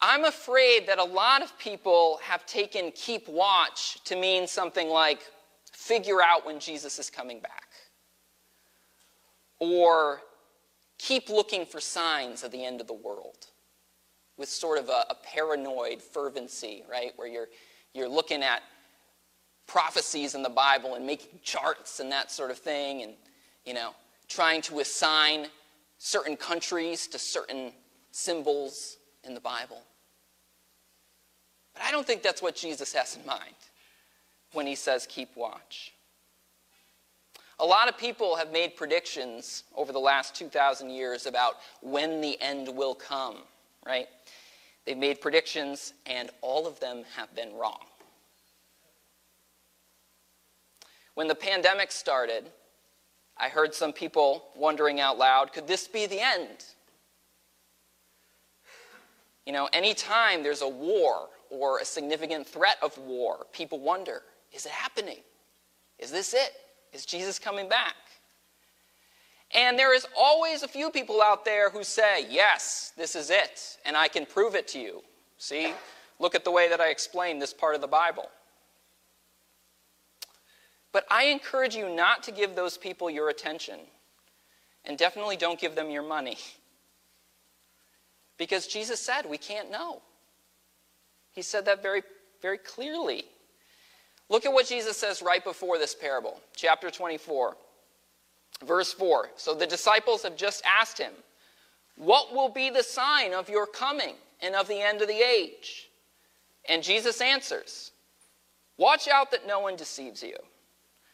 I'm 0.00 0.24
afraid 0.24 0.86
that 0.86 0.98
a 0.98 1.04
lot 1.04 1.42
of 1.42 1.58
people 1.58 2.20
have 2.22 2.46
taken 2.46 2.92
keep 2.92 3.28
watch 3.28 3.98
to 4.04 4.14
mean 4.14 4.46
something 4.46 4.88
like 4.88 5.20
figure 5.80 6.20
out 6.22 6.44
when 6.44 6.60
Jesus 6.60 6.98
is 6.98 7.08
coming 7.08 7.40
back. 7.40 7.68
Or 9.58 10.20
keep 10.98 11.30
looking 11.30 11.64
for 11.64 11.80
signs 11.80 12.44
of 12.44 12.52
the 12.52 12.64
end 12.64 12.80
of 12.80 12.86
the 12.86 12.94
world 12.94 13.46
with 14.36 14.48
sort 14.48 14.78
of 14.78 14.88
a, 14.88 15.04
a 15.10 15.16
paranoid 15.22 16.02
fervency, 16.02 16.84
right? 16.90 17.12
Where 17.16 17.28
you're, 17.28 17.48
you're 17.94 18.08
looking 18.08 18.42
at 18.42 18.62
prophecies 19.66 20.34
in 20.34 20.42
the 20.42 20.50
Bible 20.50 20.96
and 20.96 21.06
making 21.06 21.40
charts 21.42 22.00
and 22.00 22.12
that 22.12 22.30
sort 22.30 22.50
of 22.50 22.58
thing 22.58 23.02
and, 23.02 23.14
you 23.64 23.72
know, 23.72 23.94
trying 24.28 24.60
to 24.62 24.80
assign 24.80 25.46
certain 25.98 26.36
countries 26.36 27.06
to 27.08 27.18
certain 27.18 27.72
symbols 28.10 28.98
in 29.24 29.32
the 29.32 29.40
Bible. 29.40 29.82
But 31.74 31.84
I 31.84 31.90
don't 31.90 32.06
think 32.06 32.22
that's 32.22 32.42
what 32.42 32.54
Jesus 32.54 32.92
has 32.92 33.16
in 33.16 33.24
mind 33.24 33.54
when 34.52 34.66
he 34.66 34.74
says 34.74 35.06
keep 35.08 35.36
watch. 35.36 35.92
A 37.58 37.64
lot 37.64 37.88
of 37.88 37.98
people 37.98 38.36
have 38.36 38.52
made 38.52 38.74
predictions 38.74 39.64
over 39.76 39.92
the 39.92 39.98
last 39.98 40.34
2,000 40.34 40.88
years 40.88 41.26
about 41.26 41.56
when 41.82 42.22
the 42.22 42.40
end 42.40 42.74
will 42.74 42.94
come, 42.94 43.36
right? 43.84 44.08
They've 44.86 44.96
made 44.96 45.20
predictions, 45.20 45.92
and 46.06 46.30
all 46.40 46.66
of 46.66 46.80
them 46.80 47.04
have 47.16 47.34
been 47.36 47.54
wrong. 47.54 47.84
When 51.14 51.28
the 51.28 51.34
pandemic 51.34 51.92
started, 51.92 52.46
I 53.36 53.50
heard 53.50 53.74
some 53.74 53.92
people 53.92 54.44
wondering 54.56 55.00
out 55.00 55.18
loud 55.18 55.52
could 55.52 55.66
this 55.66 55.86
be 55.86 56.06
the 56.06 56.20
end? 56.20 56.64
You 59.44 59.52
know, 59.52 59.68
anytime 59.72 60.42
there's 60.42 60.62
a 60.62 60.68
war 60.68 61.28
or 61.50 61.78
a 61.78 61.84
significant 61.84 62.46
threat 62.46 62.78
of 62.80 62.96
war, 62.98 63.46
people 63.52 63.80
wonder 63.80 64.22
is 64.52 64.66
it 64.66 64.72
happening? 64.72 65.18
Is 65.98 66.10
this 66.10 66.34
it? 66.34 66.52
Is 66.92 67.06
Jesus 67.06 67.38
coming 67.38 67.68
back? 67.68 67.94
And 69.52 69.78
there 69.78 69.94
is 69.94 70.06
always 70.16 70.62
a 70.62 70.68
few 70.68 70.90
people 70.90 71.20
out 71.20 71.44
there 71.44 71.70
who 71.70 71.82
say, 71.82 72.26
Yes, 72.28 72.92
this 72.96 73.16
is 73.16 73.30
it, 73.30 73.78
and 73.84 73.96
I 73.96 74.08
can 74.08 74.26
prove 74.26 74.54
it 74.54 74.68
to 74.68 74.78
you. 74.78 75.02
See, 75.38 75.72
look 76.18 76.34
at 76.34 76.44
the 76.44 76.50
way 76.50 76.68
that 76.68 76.80
I 76.80 76.90
explained 76.90 77.42
this 77.42 77.52
part 77.52 77.74
of 77.74 77.80
the 77.80 77.88
Bible. 77.88 78.28
But 80.92 81.04
I 81.10 81.24
encourage 81.24 81.74
you 81.74 81.88
not 81.88 82.22
to 82.24 82.32
give 82.32 82.54
those 82.54 82.76
people 82.76 83.10
your 83.10 83.28
attention, 83.28 83.78
and 84.84 84.98
definitely 84.98 85.36
don't 85.36 85.60
give 85.60 85.74
them 85.74 85.90
your 85.90 86.02
money. 86.02 86.38
Because 88.38 88.66
Jesus 88.66 88.98
said 88.98 89.26
we 89.28 89.36
can't 89.36 89.70
know. 89.70 90.00
He 91.32 91.42
said 91.42 91.66
that 91.66 91.82
very, 91.82 92.02
very 92.40 92.56
clearly. 92.56 93.24
Look 94.30 94.46
at 94.46 94.52
what 94.52 94.68
Jesus 94.68 94.96
says 94.96 95.22
right 95.22 95.42
before 95.42 95.76
this 95.76 95.94
parable, 95.94 96.40
chapter 96.54 96.88
24, 96.88 97.56
verse 98.64 98.92
4. 98.92 99.30
So 99.36 99.54
the 99.54 99.66
disciples 99.66 100.22
have 100.22 100.36
just 100.36 100.62
asked 100.64 100.98
him, 100.98 101.12
What 101.96 102.32
will 102.32 102.48
be 102.48 102.70
the 102.70 102.84
sign 102.84 103.34
of 103.34 103.50
your 103.50 103.66
coming 103.66 104.14
and 104.40 104.54
of 104.54 104.68
the 104.68 104.80
end 104.80 105.02
of 105.02 105.08
the 105.08 105.20
age? 105.20 105.90
And 106.68 106.80
Jesus 106.80 107.20
answers, 107.20 107.90
Watch 108.76 109.08
out 109.08 109.32
that 109.32 109.48
no 109.48 109.58
one 109.58 109.74
deceives 109.74 110.22
you. 110.22 110.36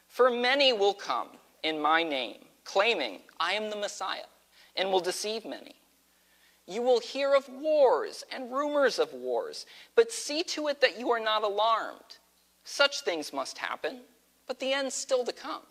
For 0.08 0.30
many 0.30 0.74
will 0.74 0.94
come 0.94 1.28
in 1.62 1.80
my 1.80 2.02
name, 2.02 2.44
claiming, 2.64 3.20
I 3.40 3.54
am 3.54 3.70
the 3.70 3.76
Messiah, 3.76 4.28
and 4.76 4.90
will 4.90 5.00
deceive 5.00 5.46
many. 5.46 5.74
You 6.66 6.82
will 6.82 7.00
hear 7.00 7.34
of 7.34 7.48
wars 7.48 8.24
and 8.30 8.52
rumors 8.52 8.98
of 8.98 9.12
wars, 9.14 9.64
but 9.94 10.12
see 10.12 10.42
to 10.44 10.68
it 10.68 10.82
that 10.82 10.98
you 10.98 11.10
are 11.12 11.20
not 11.20 11.42
alarmed. 11.42 12.18
Such 12.68 13.02
things 13.02 13.32
must 13.32 13.58
happen, 13.58 14.00
but 14.48 14.58
the 14.58 14.72
end's 14.72 14.92
still 14.92 15.24
to 15.24 15.32
come. 15.32 15.62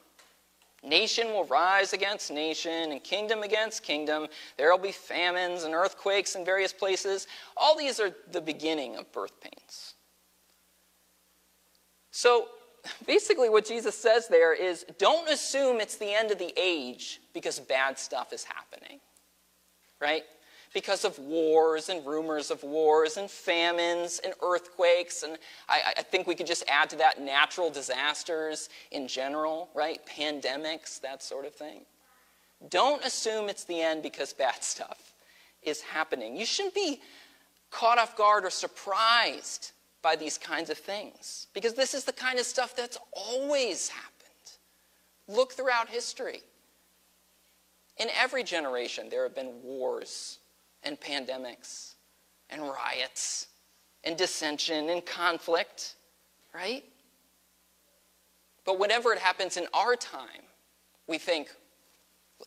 Nation 0.82 1.28
will 1.28 1.44
rise 1.44 1.92
against 1.92 2.32
nation 2.32 2.94
and 2.94 3.04
kingdom 3.04 3.44
against 3.44 3.84
kingdom. 3.84 4.28
There 4.56 4.72
will 4.72 4.82
be 4.82 4.94
famines 4.94 5.64
and 5.64 5.74
earthquakes 5.74 6.36
in 6.36 6.46
various 6.46 6.72
places. 6.72 7.28
All 7.58 7.78
these 7.78 8.00
are 8.00 8.16
the 8.32 8.40
beginning 8.40 8.96
of 8.96 9.12
birth 9.12 9.42
pains. 9.42 9.96
So 12.12 12.48
basically, 13.06 13.50
what 13.50 13.66
Jesus 13.66 13.98
says 13.98 14.30
there 14.30 14.54
is 14.54 14.86
don't 14.98 15.30
assume 15.30 15.82
it's 15.82 15.98
the 15.98 16.16
end 16.16 16.32
of 16.32 16.40
the 16.40 16.54
age 16.56 17.20
because 17.34 17.60
bad 17.60 18.00
stuff 18.00 18.32
is 18.32 18.46
happening. 18.46 19.02
Right? 20.00 20.24
Because 20.76 21.06
of 21.06 21.18
wars 21.18 21.88
and 21.88 22.06
rumors 22.06 22.52
of 22.52 22.62
wars 22.62 23.16
and 23.16 23.32
famines 23.32 24.20
and 24.26 24.34
earthquakes. 24.44 25.24
And 25.24 25.38
I, 25.70 25.94
I, 25.98 26.02
think 26.02 26.28
we 26.28 26.36
could 26.36 26.46
just 26.46 26.66
add 26.68 26.90
to 26.90 26.98
that 26.98 27.22
natural 27.22 27.70
disasters 27.70 28.68
in 28.92 29.08
general, 29.08 29.70
right? 29.74 30.02
Pandemics, 30.06 31.00
that 31.00 31.24
sort 31.24 31.46
of 31.46 31.56
thing. 31.56 31.86
Don't 32.70 33.04
assume 33.06 33.48
it's 33.48 33.64
the 33.64 33.82
end 33.82 34.04
because 34.04 34.34
bad 34.38 34.62
stuff 34.62 35.14
is 35.64 35.80
happening. 35.80 36.36
You 36.36 36.46
shouldn't 36.46 36.76
be 36.76 37.00
caught 37.72 37.98
off 37.98 38.18
guard 38.18 38.44
or 38.44 38.50
surprised 38.50 39.72
by 40.02 40.18
these 40.18 40.38
kinds 40.38 40.70
of 40.70 40.78
things 40.78 41.48
because 41.54 41.74
this 41.74 41.94
is 41.94 42.04
the 42.04 42.14
kind 42.14 42.38
of 42.38 42.46
stuff 42.46 42.76
that's 42.76 42.98
always 43.14 43.88
happened. 43.88 44.12
Look 45.30 45.54
throughout 45.54 45.88
history. 45.88 46.42
In 47.98 48.10
every 48.22 48.44
generation, 48.44 49.08
there 49.10 49.24
have 49.24 49.34
been 49.34 49.54
wars 49.64 50.40
and 50.86 51.00
pandemics 51.00 51.96
and 52.50 52.62
riots 52.62 53.48
and 54.04 54.16
dissension 54.16 54.90
and 54.90 55.06
conflict, 55.06 55.96
right? 56.54 56.84
But 58.66 58.80
whenever 58.80 59.12
it 59.14 59.20
happens 59.20 59.58
in 59.58 59.68
our 59.74 59.96
time, 59.96 60.46
we 61.08 61.18
think 61.18 61.50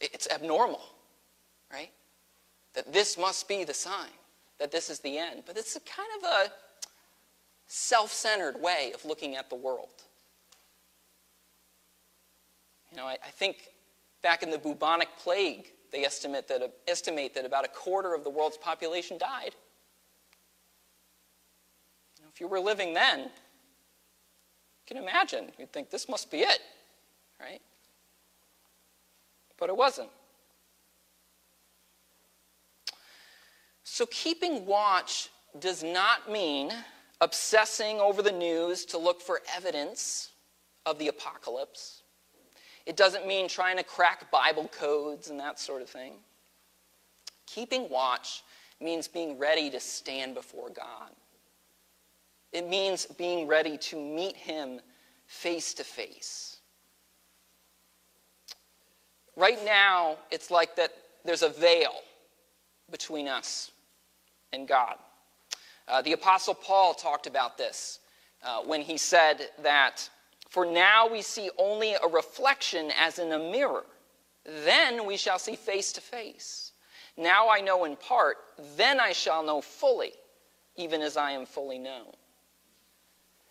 it's 0.01 0.29
abnormal, 0.31 0.83
right? 1.73 1.91
That 2.75 2.93
this 2.93 3.19
must 3.19 3.49
be 3.49 3.65
the 3.65 3.75
sign, 3.75 4.11
that 4.59 4.71
this 4.71 4.91
is 4.91 5.01
the 5.01 5.19
end. 5.19 5.43
But 5.47 5.57
it's 5.57 5.77
a 5.77 5.81
kind 5.81 6.09
of 6.19 6.29
a 6.29 6.53
self 7.67 8.13
centered 8.13 8.61
way 8.61 8.93
of 8.95 9.05
looking 9.05 9.37
at 9.37 9.49
the 9.49 9.57
world. 9.57 10.03
You 12.91 12.97
know, 12.97 13.07
I, 13.07 13.19
I 13.25 13.31
think 13.31 13.69
back 14.23 14.43
in 14.43 14.51
the 14.51 14.59
bubonic 14.59 15.09
plague, 15.19 15.71
they 15.91 16.05
estimate 16.05 16.49
that, 16.49 16.73
estimate 16.87 17.35
that 17.35 17.45
about 17.45 17.65
a 17.65 17.69
quarter 17.69 18.15
of 18.15 18.25
the 18.25 18.31
world's 18.31 18.57
population 18.57 19.19
died. 19.19 19.55
if 22.33 22.41
you 22.41 22.49
were 22.49 22.61
living 22.61 22.95
then, 22.95 23.21
you 23.21 23.29
can 24.87 24.97
imagine, 24.97 25.51
you'd 25.59 25.73
think 25.73 25.91
this 25.91 26.09
must 26.09 26.31
be 26.31 26.39
it, 26.39 26.61
right? 27.41 27.61
But 29.59 29.69
it 29.69 29.77
wasn't. 29.77 30.11
So 33.83 34.07
keeping 34.07 34.67
watch 34.67 35.31
does 35.59 35.83
not 35.83 36.31
mean 36.31 36.71
obsessing 37.21 37.99
over 37.99 38.23
the 38.23 38.31
news 38.31 38.85
to 38.85 38.99
look 38.99 39.21
for 39.21 39.41
evidence 39.57 40.31
of 40.87 40.99
the 40.99 41.09
apocalypse. 41.09 41.98
It 42.89 42.97
doesn't 42.97 43.27
mean 43.27 43.49
trying 43.49 43.77
to 43.77 43.83
crack 43.83 44.31
Bible 44.31 44.67
codes 44.69 45.29
and 45.29 45.39
that 45.41 45.61
sort 45.61 45.83
of 45.83 45.91
thing. 45.91 46.15
Keeping 47.47 47.87
watch 47.91 48.43
means 48.81 49.07
being 49.07 49.39
ready 49.39 49.69
to 49.69 49.79
stand 49.79 50.35
before 50.35 50.71
God. 50.71 51.11
It 52.51 52.67
means 52.67 53.05
being 53.05 53.47
ready 53.47 53.77
to 53.77 53.97
meet 54.01 54.37
Him 54.37 54.81
face 55.27 55.75
to 55.75 55.85
face. 55.85 56.61
Right 59.37 59.63
now, 59.67 60.17
it's 60.31 60.51
like 60.51 60.75
that 60.77 60.91
there's 61.27 61.43
a 61.43 61.51
veil 61.51 61.93
between 62.91 63.29
us 63.29 63.71
and 64.55 64.67
God. 64.67 64.95
Uh, 65.87 66.01
the 66.01 66.15
Apostle 66.15 66.55
Paul 66.55 66.95
talked 66.95 67.27
about 67.27 67.59
this 67.59 67.99
uh, 68.43 68.61
when 68.63 68.81
he 68.81 68.97
said 68.97 69.49
that 69.63 70.09
for 70.49 70.65
now 70.65 71.09
we 71.09 71.23
see 71.23 71.51
only 71.59 71.95
a 71.95 72.09
reflection 72.09 72.91
as 72.99 73.19
in 73.19 73.33
a 73.33 73.39
mirror. 73.39 73.85
Then 74.65 75.07
we 75.07 75.17
shall 75.17 75.39
see 75.39 75.57
face 75.57 75.93
to 75.93 76.01
face. 76.01 76.73
Now 77.17 77.51
I 77.51 77.61
know 77.61 77.85
in 77.85 77.97
part, 77.97 78.39
then 78.77 79.01
I 79.01 79.13
shall 79.13 79.43
know 79.43 79.61
fully, 79.61 80.13
even 80.77 81.03
as 81.03 81.17
I 81.17 81.33
am 81.33 81.45
fully 81.45 81.79
known. 81.79 82.13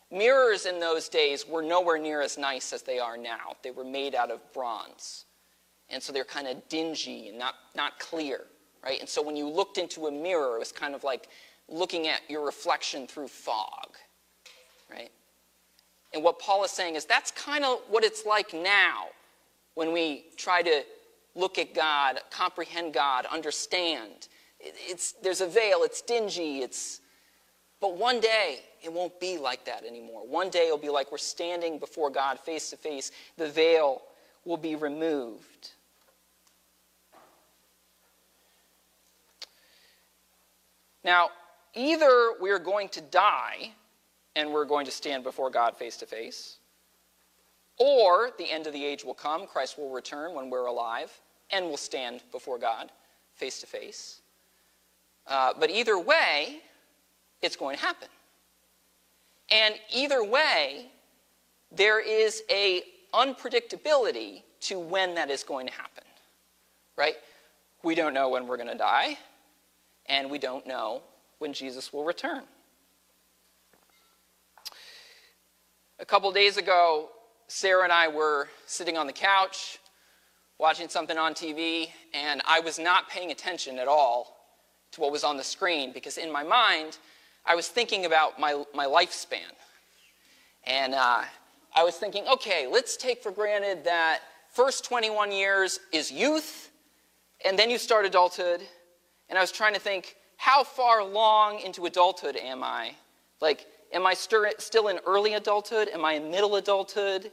Mirrors 0.10 0.66
in 0.66 0.80
those 0.80 1.10
days 1.10 1.48
were 1.48 1.62
nowhere 1.62 2.00
near 2.00 2.22
as 2.22 2.38
nice 2.38 2.72
as 2.72 2.82
they 2.82 2.98
are 2.98 3.18
now. 3.18 3.58
They 3.62 3.72
were 3.72 3.84
made 3.84 4.16
out 4.16 4.32
of 4.32 4.42
bronze. 4.54 5.26
And 5.90 6.02
so 6.02 6.14
they're 6.14 6.24
kind 6.24 6.48
of 6.48 6.68
dingy 6.70 7.28
and 7.28 7.38
not, 7.38 7.56
not 7.76 8.00
clear, 8.00 8.46
right? 8.84 9.00
And 9.00 9.08
so 9.08 9.22
when 9.22 9.36
you 9.36 9.48
looked 9.48 9.78
into 9.78 10.08
a 10.08 10.12
mirror, 10.12 10.56
it 10.56 10.60
was 10.60 10.72
kind 10.72 10.96
of 10.96 11.04
like 11.04 11.28
looking 11.68 12.08
at 12.08 12.22
your 12.30 12.46
reflection 12.46 13.06
through 13.06 13.28
fog, 13.28 13.98
right? 14.90 15.12
And 16.14 16.24
what 16.24 16.40
Paul 16.40 16.64
is 16.64 16.72
saying 16.72 16.96
is 16.96 17.06
that's 17.06 17.32
kind 17.32 17.64
of 17.64 17.80
what 17.90 18.04
it's 18.04 18.26
like 18.26 18.54
now 18.54 19.08
when 19.76 19.92
we 19.92 20.26
try 20.38 20.62
to 20.62 20.84
look 21.36 21.60
at 21.60 21.74
God, 21.74 22.20
comprehend 22.32 22.94
God, 22.94 23.26
understand. 23.28 24.28
It's, 24.60 25.12
there's 25.22 25.42
a 25.42 25.48
veil, 25.48 25.84
it's 25.84 26.02
dingy, 26.02 26.60
it's, 26.60 27.02
but 27.80 27.96
one 27.96 28.20
day 28.20 28.60
it 28.84 28.92
won't 28.92 29.20
be 29.20 29.38
like 29.38 29.66
that 29.66 29.86
anymore. 29.86 30.28
One 30.28 30.50
day 30.50 30.66
it'll 30.66 30.78
be 30.78 30.90
like 30.90 31.12
we're 31.12 31.20
standing 31.20 31.78
before 31.78 32.10
God 32.10 32.40
face 32.40 32.72
to 32.72 32.78
face. 32.78 33.12
The 33.38 33.50
veil 33.50 34.02
will 34.46 34.58
be 34.58 34.76
removed. 34.76 35.72
Now, 41.04 41.30
either 41.76 42.34
we're 42.40 42.60
going 42.60 42.90
to 42.90 43.02
die 43.02 43.72
and 44.38 44.54
we're 44.54 44.66
going 44.66 44.86
to 44.86 44.92
stand 44.92 45.24
before 45.24 45.50
God 45.50 45.76
face 45.76 45.98
to 45.98 46.06
face, 46.06 46.60
Or 47.78 48.32
the 48.38 48.52
end 48.52 48.68
of 48.68 48.74
the 48.74 48.84
age 48.84 49.06
will 49.06 49.14
come, 49.14 49.46
Christ 49.46 49.78
will 49.78 49.90
return 49.90 50.34
when 50.34 50.50
we're 50.50 50.66
alive, 50.66 51.12
and 51.52 51.68
we'll 51.68 51.78
stand 51.78 52.24
before 52.32 52.58
God 52.58 52.92
face 53.36 53.60
to 53.62 53.68
face. 53.68 54.22
But 55.28 55.70
either 55.70 56.00
way, 56.00 56.62
it's 57.42 57.56
going 57.56 57.76
to 57.76 57.82
happen. 57.82 58.08
And 59.50 59.76
either 59.94 60.24
way, 60.24 60.88
there 61.72 62.00
is 62.00 62.44
a 62.50 62.82
unpredictability 63.14 64.42
to 64.62 64.80
when 64.80 65.16
that 65.16 65.30
is 65.30 65.44
going 65.44 65.68
to 65.68 65.74
happen. 65.74 66.04
Right? 66.98 67.16
We 67.84 67.94
don't 67.94 68.14
know 68.14 68.30
when 68.30 68.48
we're 68.48 68.58
going 68.58 68.70
to 68.70 68.78
die, 68.78 69.20
and 70.08 70.32
we 70.32 70.40
don't 70.40 70.66
know 70.66 71.04
when 71.38 71.54
Jesus 71.54 71.94
will 71.94 72.04
return. 72.04 72.42
Couple 76.08 76.32
days 76.32 76.56
ago, 76.56 77.10
Sarah 77.48 77.84
and 77.84 77.92
I 77.92 78.08
were 78.08 78.48
sitting 78.66 78.98
on 78.98 79.08
the 79.08 79.14
couch 79.14 79.78
watching 80.58 80.88
something 80.88 81.18
on 81.18 81.34
TV, 81.34 81.90
and 82.14 82.42
I 82.48 82.62
was 82.62 82.80
not 82.80 83.10
paying 83.10 83.32
attention 83.32 83.78
at 83.78 83.90
all 83.90 84.38
to 84.94 85.02
what 85.02 85.12
was 85.12 85.26
on 85.26 85.36
the 85.36 85.44
screen 85.44 85.92
because 85.92 86.18
in 86.18 86.32
my 86.32 86.44
mind, 86.44 86.98
I 87.46 87.56
was 87.56 87.68
thinking 87.68 88.06
about 88.06 88.40
my, 88.40 88.64
my 88.74 88.86
lifespan. 88.86 89.52
And 90.64 90.96
uh, 90.96 91.24
I 91.76 91.84
was 91.84 91.96
thinking, 91.96 92.26
okay, 92.28 92.68
let's 92.72 92.96
take 92.96 93.22
for 93.22 93.32
granted 93.32 93.84
that 93.84 94.22
first 94.54 94.86
21 94.86 95.32
years 95.34 95.80
is 95.92 96.10
youth, 96.10 96.72
and 97.46 97.60
then 97.60 97.70
you 97.70 97.78
start 97.78 98.06
adulthood. 98.06 98.62
And 99.30 99.38
I 99.38 99.42
was 99.42 99.52
trying 99.52 99.74
to 99.74 99.80
think, 99.80 100.16
how 100.38 100.64
far 100.64 101.04
long 101.04 101.60
into 101.60 101.86
adulthood 101.86 102.38
am 102.38 102.64
I? 102.64 102.94
Like, 103.42 103.66
am 103.94 104.06
I 104.06 104.14
still 104.14 104.88
in 104.88 105.00
early 105.06 105.34
adulthood? 105.34 105.90
Am 105.90 106.04
I 106.06 106.14
in 106.14 106.30
middle 106.32 106.56
adulthood? 106.56 107.32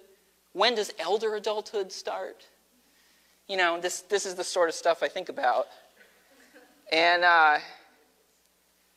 When 0.53 0.75
does 0.75 0.93
elder 0.99 1.35
adulthood 1.35 1.93
start? 1.93 2.47
You 3.49 3.57
know, 3.57 3.81
this, 3.81 4.03
this 4.03 4.25
is 4.25 4.35
the 4.35 4.45
sort 4.45 4.69
of 4.69 4.75
stuff 4.75 5.03
I 5.03 5.09
think 5.09 5.29
about. 5.29 5.67
And, 6.93 7.25
uh, 7.25 7.59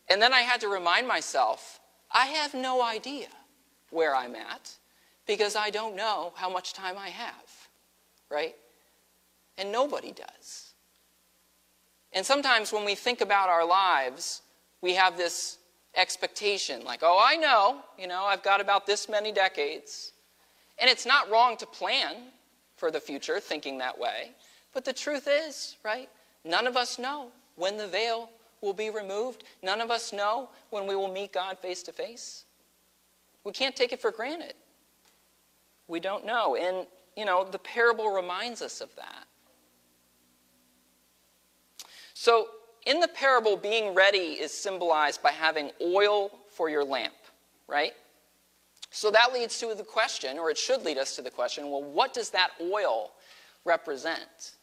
and 0.10 0.22
then 0.22 0.34
I 0.34 0.42
had 0.42 0.62
to 0.62 0.68
remind 0.68 1.08
myself 1.08 1.80
I 2.12 2.28
have 2.28 2.54
no 2.54 2.82
idea 2.82 3.28
where 3.90 4.16
I'm 4.16 4.36
at 4.36 4.72
because 5.26 5.56
I 5.56 5.70
don't 5.70 5.96
know 5.96 6.32
how 6.36 6.50
much 6.50 6.74
time 6.74 6.96
I 6.98 7.10
have, 7.10 7.68
right? 8.30 8.56
And 9.58 9.72
nobody 9.72 10.14
does. 10.14 10.74
And 12.14 12.26
sometimes 12.26 12.72
when 12.72 12.86
we 12.86 12.96
think 12.96 13.22
about 13.22 13.50
our 13.50 13.66
lives, 13.66 14.42
we 14.82 14.94
have 14.94 15.18
this 15.18 15.58
expectation 15.98 16.84
like, 16.84 17.00
oh, 17.02 17.20
I 17.22 17.36
know, 17.36 17.82
you 17.98 18.08
know, 18.08 18.24
I've 18.24 18.44
got 18.44 18.62
about 18.62 18.86
this 18.86 19.10
many 19.10 19.32
decades. 19.32 20.14
And 20.80 20.90
it's 20.90 21.06
not 21.06 21.30
wrong 21.30 21.58
to 21.58 21.66
plan 21.66 22.16
for 22.76 22.92
the 22.92 23.00
future 23.00 23.40
thinking 23.40 23.80
that 23.80 23.98
way. 23.98 24.32
But 24.74 24.86
the 24.86 24.94
truth 24.94 25.28
is, 25.30 25.76
right, 25.84 26.10
none 26.46 26.68
of 26.68 26.78
us 26.78 27.00
know 27.00 27.30
when 27.56 27.78
the 27.78 27.88
veil 27.88 28.30
will 28.62 28.74
be 28.74 28.90
removed. 28.90 29.44
None 29.64 29.82
of 29.82 29.92
us 29.92 30.14
know 30.14 30.50
when 30.70 30.88
we 30.88 30.96
will 30.96 31.12
meet 31.12 31.34
God 31.34 31.58
face 31.60 31.84
to 31.84 31.92
face. 31.92 32.46
We 33.44 33.52
can't 33.52 33.76
take 33.76 33.92
it 33.92 34.02
for 34.02 34.12
granted. 34.12 34.54
We 35.88 36.00
don't 36.00 36.26
know. 36.26 36.56
And, 36.56 36.86
you 37.16 37.26
know, 37.26 37.44
the 37.44 37.60
parable 37.60 38.10
reminds 38.10 38.62
us 38.62 38.82
of 38.82 38.96
that. 38.96 39.26
So, 42.14 42.48
in 42.88 43.02
the 43.02 43.08
parable, 43.10 43.58
being 43.58 43.94
ready 43.94 44.40
is 44.40 44.54
symbolized 44.54 45.22
by 45.22 45.32
having 45.32 45.72
oil 45.82 46.32
for 46.50 46.70
your 46.70 46.86
lamp, 46.86 47.14
right? 47.68 47.92
So 48.92 49.12
that 49.12 49.34
leads 49.34 49.60
to 49.60 49.76
the 49.76 49.84
question, 49.84 50.40
or 50.40 50.50
it 50.50 50.58
should 50.58 50.84
lead 50.84 50.98
us 50.98 51.16
to 51.18 51.22
the 51.22 51.30
question 51.30 51.70
well, 51.70 51.84
what 51.84 52.14
does 52.14 52.30
that 52.30 52.52
oil 52.62 53.12
represent? 53.66 54.54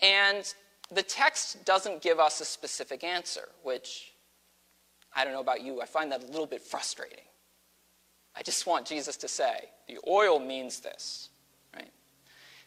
And 0.00 0.54
the 0.92 1.02
text 1.02 1.64
doesn't 1.64 2.02
give 2.02 2.20
us 2.20 2.40
a 2.40 2.44
specific 2.44 3.02
answer, 3.02 3.48
which 3.64 4.12
I 5.14 5.24
don't 5.24 5.34
know 5.34 5.40
about 5.40 5.60
you, 5.62 5.82
I 5.82 5.86
find 5.86 6.12
that 6.12 6.22
a 6.22 6.26
little 6.26 6.46
bit 6.46 6.62
frustrating. 6.62 7.24
I 8.36 8.42
just 8.42 8.64
want 8.64 8.86
Jesus 8.86 9.16
to 9.18 9.28
say, 9.28 9.70
the 9.88 9.98
oil 10.08 10.38
means 10.38 10.78
this? 10.78 11.30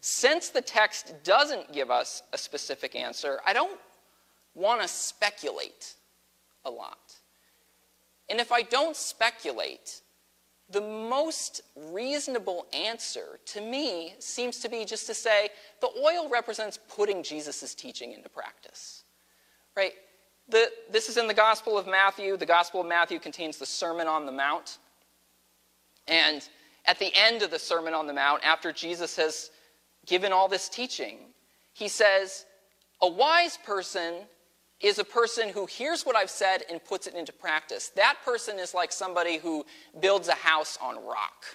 Since 0.05 0.49
the 0.49 0.61
text 0.61 1.13
doesn't 1.23 1.71
give 1.71 1.89
us 1.89 2.23
a 2.33 2.37
specific 2.37 2.93
answer, 2.93 3.39
I 3.45 3.53
don't 3.53 3.79
want 4.53 4.81
to 4.81 4.87
speculate 4.89 5.93
a 6.65 6.69
lot. 6.69 7.15
And 8.27 8.41
if 8.41 8.51
I 8.51 8.63
don't 8.63 8.97
speculate, 8.97 10.01
the 10.69 10.81
most 10.81 11.61
reasonable 11.77 12.67
answer 12.73 13.39
to 13.45 13.61
me 13.61 14.15
seems 14.19 14.59
to 14.59 14.67
be 14.67 14.83
just 14.83 15.07
to 15.07 15.13
say 15.13 15.47
the 15.79 15.89
oil 15.97 16.27
represents 16.27 16.77
putting 16.89 17.23
Jesus' 17.23 17.73
teaching 17.73 18.11
into 18.11 18.27
practice. 18.27 19.05
Right? 19.73 19.93
The, 20.49 20.69
this 20.91 21.07
is 21.07 21.15
in 21.15 21.27
the 21.27 21.33
Gospel 21.33 21.77
of 21.77 21.87
Matthew. 21.87 22.35
The 22.35 22.45
Gospel 22.45 22.81
of 22.81 22.87
Matthew 22.87 23.19
contains 23.19 23.55
the 23.55 23.65
Sermon 23.65 24.07
on 24.07 24.25
the 24.25 24.33
Mount. 24.33 24.79
And 26.09 26.45
at 26.83 26.99
the 26.99 27.13
end 27.15 27.41
of 27.41 27.51
the 27.51 27.59
Sermon 27.59 27.93
on 27.93 28.05
the 28.05 28.13
Mount, 28.13 28.45
after 28.45 28.73
Jesus 28.73 29.15
has 29.15 29.49
given 30.05 30.31
all 30.31 30.47
this 30.47 30.69
teaching, 30.69 31.17
he 31.73 31.87
says, 31.87 32.45
A 33.01 33.09
wise 33.09 33.57
person 33.57 34.15
is 34.79 34.99
a 34.99 35.03
person 35.03 35.49
who 35.49 35.65
hears 35.65 36.05
what 36.05 36.15
I've 36.15 36.29
said 36.29 36.63
and 36.69 36.83
puts 36.83 37.07
it 37.07 37.15
into 37.15 37.31
practice. 37.31 37.89
That 37.95 38.17
person 38.25 38.59
is 38.59 38.73
like 38.73 38.91
somebody 38.91 39.37
who 39.37 39.65
builds 39.99 40.27
a 40.27 40.33
house 40.33 40.77
on 40.81 40.95
rock. 41.05 41.45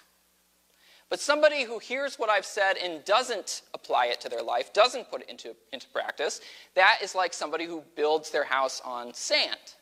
But 1.10 1.20
somebody 1.20 1.64
who 1.64 1.78
hears 1.78 2.18
what 2.18 2.28
I've 2.28 2.44
said 2.44 2.76
and 2.76 3.04
doesn't 3.04 3.62
apply 3.72 4.06
it 4.06 4.20
to 4.22 4.28
their 4.28 4.42
life, 4.42 4.72
doesn't 4.74 5.10
put 5.10 5.22
it 5.22 5.30
into, 5.30 5.54
into 5.72 5.86
practice, 5.88 6.40
that 6.74 6.98
is 7.02 7.14
like 7.14 7.32
somebody 7.32 7.64
who 7.64 7.82
builds 7.96 8.30
their 8.30 8.44
house 8.44 8.82
on 8.84 9.14
sand. 9.14 9.74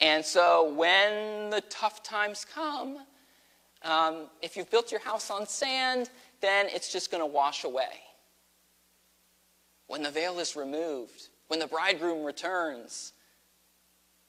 And 0.00 0.24
so 0.24 0.72
when 0.74 1.50
the 1.50 1.62
tough 1.70 2.02
times 2.02 2.44
come, 2.44 2.98
um, 3.82 4.28
if 4.42 4.56
you've 4.56 4.70
built 4.70 4.90
your 4.90 5.00
house 5.00 5.30
on 5.30 5.46
sand, 5.46 6.10
then 6.42 6.66
it's 6.68 6.92
just 6.92 7.10
going 7.10 7.22
to 7.22 7.26
wash 7.26 7.64
away. 7.64 8.02
When 9.86 10.02
the 10.02 10.10
veil 10.10 10.38
is 10.38 10.54
removed, 10.56 11.28
when 11.48 11.58
the 11.58 11.66
bridegroom 11.66 12.24
returns, 12.24 13.12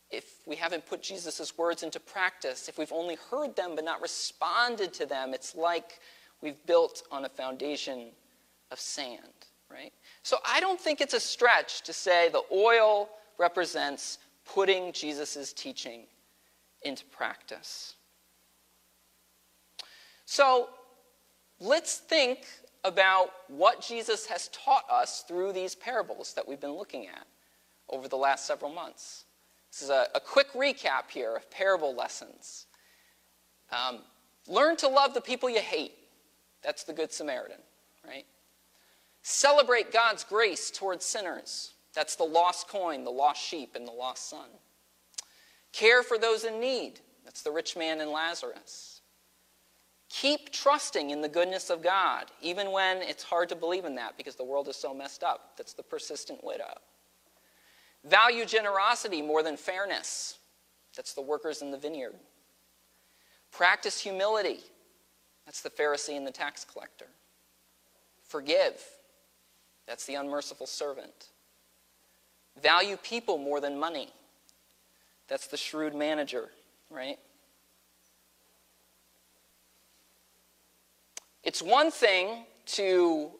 if 0.09 0.35
we 0.45 0.55
haven't 0.55 0.85
put 0.85 1.01
Jesus' 1.01 1.57
words 1.57 1.83
into 1.83 1.99
practice, 1.99 2.69
if 2.69 2.77
we've 2.77 2.93
only 2.93 3.17
heard 3.29 3.55
them 3.55 3.75
but 3.75 3.83
not 3.83 4.01
responded 4.01 4.93
to 4.93 5.05
them, 5.05 5.33
it's 5.33 5.55
like 5.55 5.99
we've 6.41 6.63
built 6.65 7.03
on 7.11 7.25
a 7.25 7.29
foundation 7.29 8.11
of 8.71 8.79
sand, 8.79 9.47
right? 9.71 9.91
So 10.21 10.37
I 10.47 10.59
don't 10.59 10.79
think 10.79 11.01
it's 11.01 11.13
a 11.13 11.19
stretch 11.19 11.81
to 11.83 11.93
say 11.93 12.29
the 12.29 12.43
oil 12.51 13.09
represents 13.39 14.19
putting 14.45 14.91
Jesus' 14.91 15.53
teaching 15.53 16.03
into 16.83 17.05
practice. 17.05 17.95
So 20.25 20.69
let's 21.63 21.97
think 21.97 22.45
about 22.83 23.29
what 23.47 23.81
Jesus 23.81 24.25
has 24.27 24.49
taught 24.49 24.83
us 24.91 25.23
through 25.27 25.53
these 25.53 25.73
parables 25.73 26.33
that 26.33 26.47
we've 26.47 26.59
been 26.59 26.75
looking 26.75 27.07
at 27.07 27.25
over 27.89 28.07
the 28.07 28.17
last 28.17 28.45
several 28.45 28.71
months. 28.71 29.23
This 29.71 29.81
is 29.81 29.89
a, 29.89 30.07
a 30.13 30.19
quick 30.19 30.51
recap 30.53 31.09
here 31.09 31.35
of 31.35 31.49
parable 31.49 31.95
lessons. 31.95 32.67
Um, 33.71 33.99
learn 34.47 34.75
to 34.77 34.87
love 34.87 35.13
the 35.13 35.21
people 35.21 35.49
you 35.49 35.59
hate. 35.59 35.93
That's 36.61 36.83
the 36.83 36.93
Good 36.93 37.11
Samaritan, 37.11 37.59
right? 38.05 38.25
Celebrate 39.21 39.91
God's 39.91 40.23
grace 40.23 40.69
towards 40.69 41.05
sinners. 41.05 41.73
That's 41.95 42.15
the 42.15 42.23
lost 42.23 42.67
coin, 42.67 43.03
the 43.03 43.11
lost 43.11 43.41
sheep, 43.41 43.75
and 43.75 43.87
the 43.87 43.91
lost 43.91 44.29
son. 44.29 44.47
Care 45.71 46.03
for 46.03 46.17
those 46.17 46.43
in 46.43 46.59
need. 46.59 46.99
That's 47.23 47.41
the 47.41 47.51
rich 47.51 47.77
man 47.77 48.01
and 48.01 48.11
Lazarus. 48.11 48.92
Keep 50.13 50.51
trusting 50.51 51.09
in 51.09 51.21
the 51.21 51.27
goodness 51.27 51.71
of 51.71 51.81
God, 51.81 52.25
even 52.39 52.71
when 52.71 53.01
it's 53.01 53.23
hard 53.23 53.49
to 53.49 53.55
believe 53.55 53.83
in 53.83 53.95
that 53.95 54.15
because 54.15 54.35
the 54.35 54.43
world 54.43 54.67
is 54.67 54.75
so 54.75 54.93
messed 54.93 55.23
up. 55.23 55.57
That's 55.57 55.73
the 55.73 55.81
persistent 55.81 56.43
widow. 56.43 56.71
Value 58.05 58.45
generosity 58.45 59.23
more 59.23 59.41
than 59.41 59.57
fairness. 59.57 60.37
That's 60.95 61.13
the 61.15 61.23
workers 61.23 61.63
in 61.63 61.71
the 61.71 61.79
vineyard. 61.79 62.13
Practice 63.51 63.99
humility. 63.99 64.59
That's 65.47 65.61
the 65.61 65.71
Pharisee 65.71 66.15
and 66.15 66.27
the 66.27 66.31
tax 66.31 66.63
collector. 66.63 67.07
Forgive. 68.21 68.79
That's 69.87 70.05
the 70.05 70.13
unmerciful 70.13 70.67
servant. 70.67 71.29
Value 72.61 72.97
people 72.97 73.39
more 73.39 73.59
than 73.59 73.79
money. 73.79 74.09
That's 75.27 75.47
the 75.47 75.57
shrewd 75.57 75.95
manager, 75.95 76.49
right? 76.91 77.17
It's 81.43 81.61
one 81.61 81.91
thing 81.91 82.45
to 82.67 83.31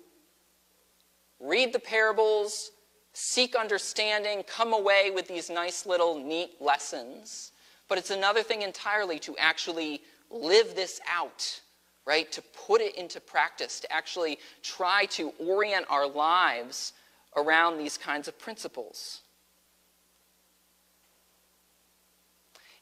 read 1.39 1.73
the 1.73 1.79
parables, 1.79 2.71
seek 3.13 3.55
understanding, 3.55 4.43
come 4.43 4.73
away 4.73 5.11
with 5.13 5.27
these 5.27 5.49
nice 5.49 5.85
little 5.85 6.17
neat 6.17 6.61
lessons, 6.61 7.51
but 7.87 7.97
it's 7.97 8.11
another 8.11 8.43
thing 8.43 8.61
entirely 8.61 9.19
to 9.19 9.35
actually 9.37 10.01
live 10.29 10.75
this 10.75 10.99
out 11.09 11.61
right? 12.05 12.31
To 12.33 12.41
put 12.41 12.81
it 12.81 12.95
into 12.95 13.19
practice, 13.19 13.79
to 13.81 13.91
actually 13.91 14.39
try 14.61 15.05
to 15.11 15.33
orient 15.39 15.85
our 15.89 16.07
lives 16.07 16.93
around 17.35 17.77
these 17.77 17.97
kinds 17.97 18.27
of 18.27 18.37
principles. 18.37 19.21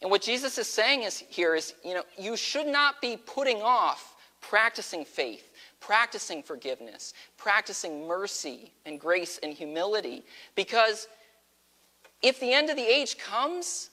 And 0.01 0.09
what 0.09 0.21
Jesus 0.21 0.57
is 0.57 0.67
saying 0.67 1.03
is 1.03 1.19
here 1.29 1.55
is, 1.55 1.75
you 1.85 1.93
know, 1.93 2.03
you 2.17 2.35
should 2.35 2.65
not 2.65 2.99
be 3.01 3.17
putting 3.17 3.61
off 3.61 4.10
practicing 4.41 5.05
faith, 5.05 5.53
practicing 5.79 6.43
forgiveness, 6.43 7.13
practicing 7.37 8.07
mercy 8.07 8.71
and 8.85 8.99
grace 8.99 9.39
and 9.41 9.53
humility 9.53 10.23
because 10.55 11.07
if 12.21 12.39
the 12.39 12.51
end 12.51 12.69
of 12.69 12.75
the 12.75 12.83
age 12.83 13.17
comes 13.17 13.89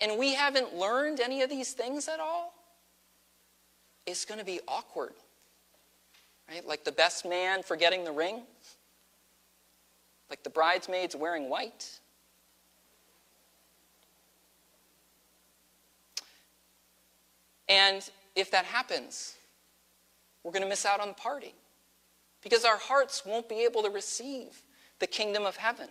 and 0.00 0.18
we 0.18 0.34
haven't 0.34 0.74
learned 0.74 1.20
any 1.20 1.42
of 1.42 1.50
these 1.50 1.72
things 1.72 2.08
at 2.08 2.20
all, 2.20 2.54
it's 4.06 4.24
going 4.24 4.38
to 4.38 4.46
be 4.46 4.60
awkward. 4.66 5.12
Right? 6.48 6.66
Like 6.66 6.84
the 6.84 6.92
best 6.92 7.26
man 7.26 7.62
forgetting 7.62 8.04
the 8.04 8.12
ring, 8.12 8.42
like 10.30 10.42
the 10.42 10.50
bridesmaids 10.50 11.14
wearing 11.14 11.50
white. 11.50 12.00
And 17.68 18.08
if 18.34 18.50
that 18.52 18.64
happens, 18.64 19.34
we're 20.42 20.52
going 20.52 20.62
to 20.62 20.68
miss 20.68 20.86
out 20.86 21.00
on 21.00 21.08
the 21.08 21.14
party 21.14 21.54
because 22.42 22.64
our 22.64 22.76
hearts 22.76 23.24
won't 23.26 23.48
be 23.48 23.64
able 23.64 23.82
to 23.82 23.90
receive 23.90 24.62
the 24.98 25.06
kingdom 25.06 25.44
of 25.44 25.56
heaven, 25.56 25.88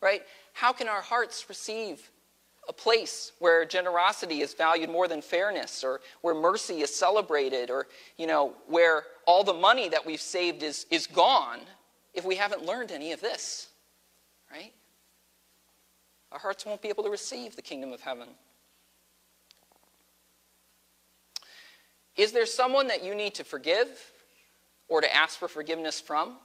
right? 0.00 0.22
How 0.52 0.72
can 0.72 0.88
our 0.88 1.02
hearts 1.02 1.46
receive 1.48 2.10
a 2.68 2.72
place 2.72 3.32
where 3.38 3.64
generosity 3.64 4.42
is 4.42 4.54
valued 4.54 4.90
more 4.90 5.08
than 5.08 5.22
fairness 5.22 5.82
or 5.82 6.00
where 6.20 6.34
mercy 6.34 6.82
is 6.82 6.94
celebrated 6.94 7.70
or, 7.70 7.86
you 8.16 8.26
know, 8.26 8.54
where 8.66 9.04
all 9.26 9.42
the 9.42 9.52
money 9.52 9.88
that 9.88 10.04
we've 10.04 10.20
saved 10.20 10.62
is, 10.62 10.86
is 10.90 11.06
gone 11.06 11.60
if 12.14 12.24
we 12.24 12.36
haven't 12.36 12.64
learned 12.64 12.92
any 12.92 13.12
of 13.12 13.20
this, 13.20 13.68
right? 14.50 14.72
Our 16.32 16.38
hearts 16.38 16.64
won't 16.64 16.82
be 16.82 16.88
able 16.88 17.02
to 17.04 17.10
receive 17.10 17.56
the 17.56 17.62
kingdom 17.62 17.92
of 17.92 18.00
heaven. 18.00 18.28
Is 22.20 22.32
there 22.32 22.44
someone 22.44 22.88
that 22.88 23.02
you 23.02 23.14
need 23.14 23.32
to 23.36 23.44
forgive 23.44 23.88
or 24.88 25.00
to 25.00 25.16
ask 25.16 25.38
for 25.38 25.48
forgiveness 25.48 26.02
from? 26.02 26.36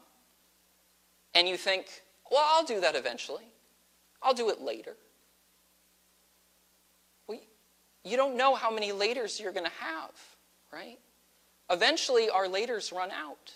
And 1.33 1.49
you 1.49 1.57
think, 1.57 1.88
well, 2.31 2.45
I'll 2.53 2.63
do 2.63 2.79
that 2.79 2.95
eventually. 2.95 3.43
I'll 4.23 4.33
do 4.33 4.49
it 4.49 4.61
later. 4.61 4.95
Well, 7.27 7.41
you 8.05 8.15
don't 8.15 8.38
know 8.38 8.55
how 8.55 8.71
many 8.71 8.91
laters 8.91 9.38
you're 9.38 9.51
going 9.51 9.65
to 9.65 9.83
have, 9.83 10.11
right? 10.71 10.97
Eventually, 11.69 12.29
our 12.29 12.45
laters 12.45 12.93
run 12.93 13.11
out. 13.11 13.51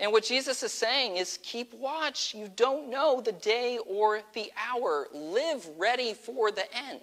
And 0.00 0.10
what 0.10 0.24
Jesus 0.24 0.64
is 0.64 0.72
saying 0.72 1.14
is 1.14 1.38
keep 1.44 1.72
watch. 1.74 2.34
You 2.34 2.50
don't 2.56 2.90
know 2.90 3.20
the 3.20 3.30
day 3.30 3.78
or 3.86 4.22
the 4.34 4.50
hour. 4.68 5.06
Live 5.14 5.64
ready 5.78 6.12
for 6.12 6.50
the 6.50 6.64
end 6.76 7.02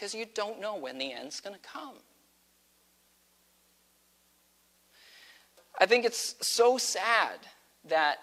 because 0.00 0.14
you 0.14 0.24
don't 0.34 0.58
know 0.58 0.76
when 0.76 0.96
the 0.96 1.12
end's 1.12 1.40
going 1.40 1.54
to 1.54 1.60
come. 1.60 1.96
I 5.78 5.84
think 5.84 6.06
it's 6.06 6.36
so 6.40 6.78
sad 6.78 7.40
that 7.84 8.16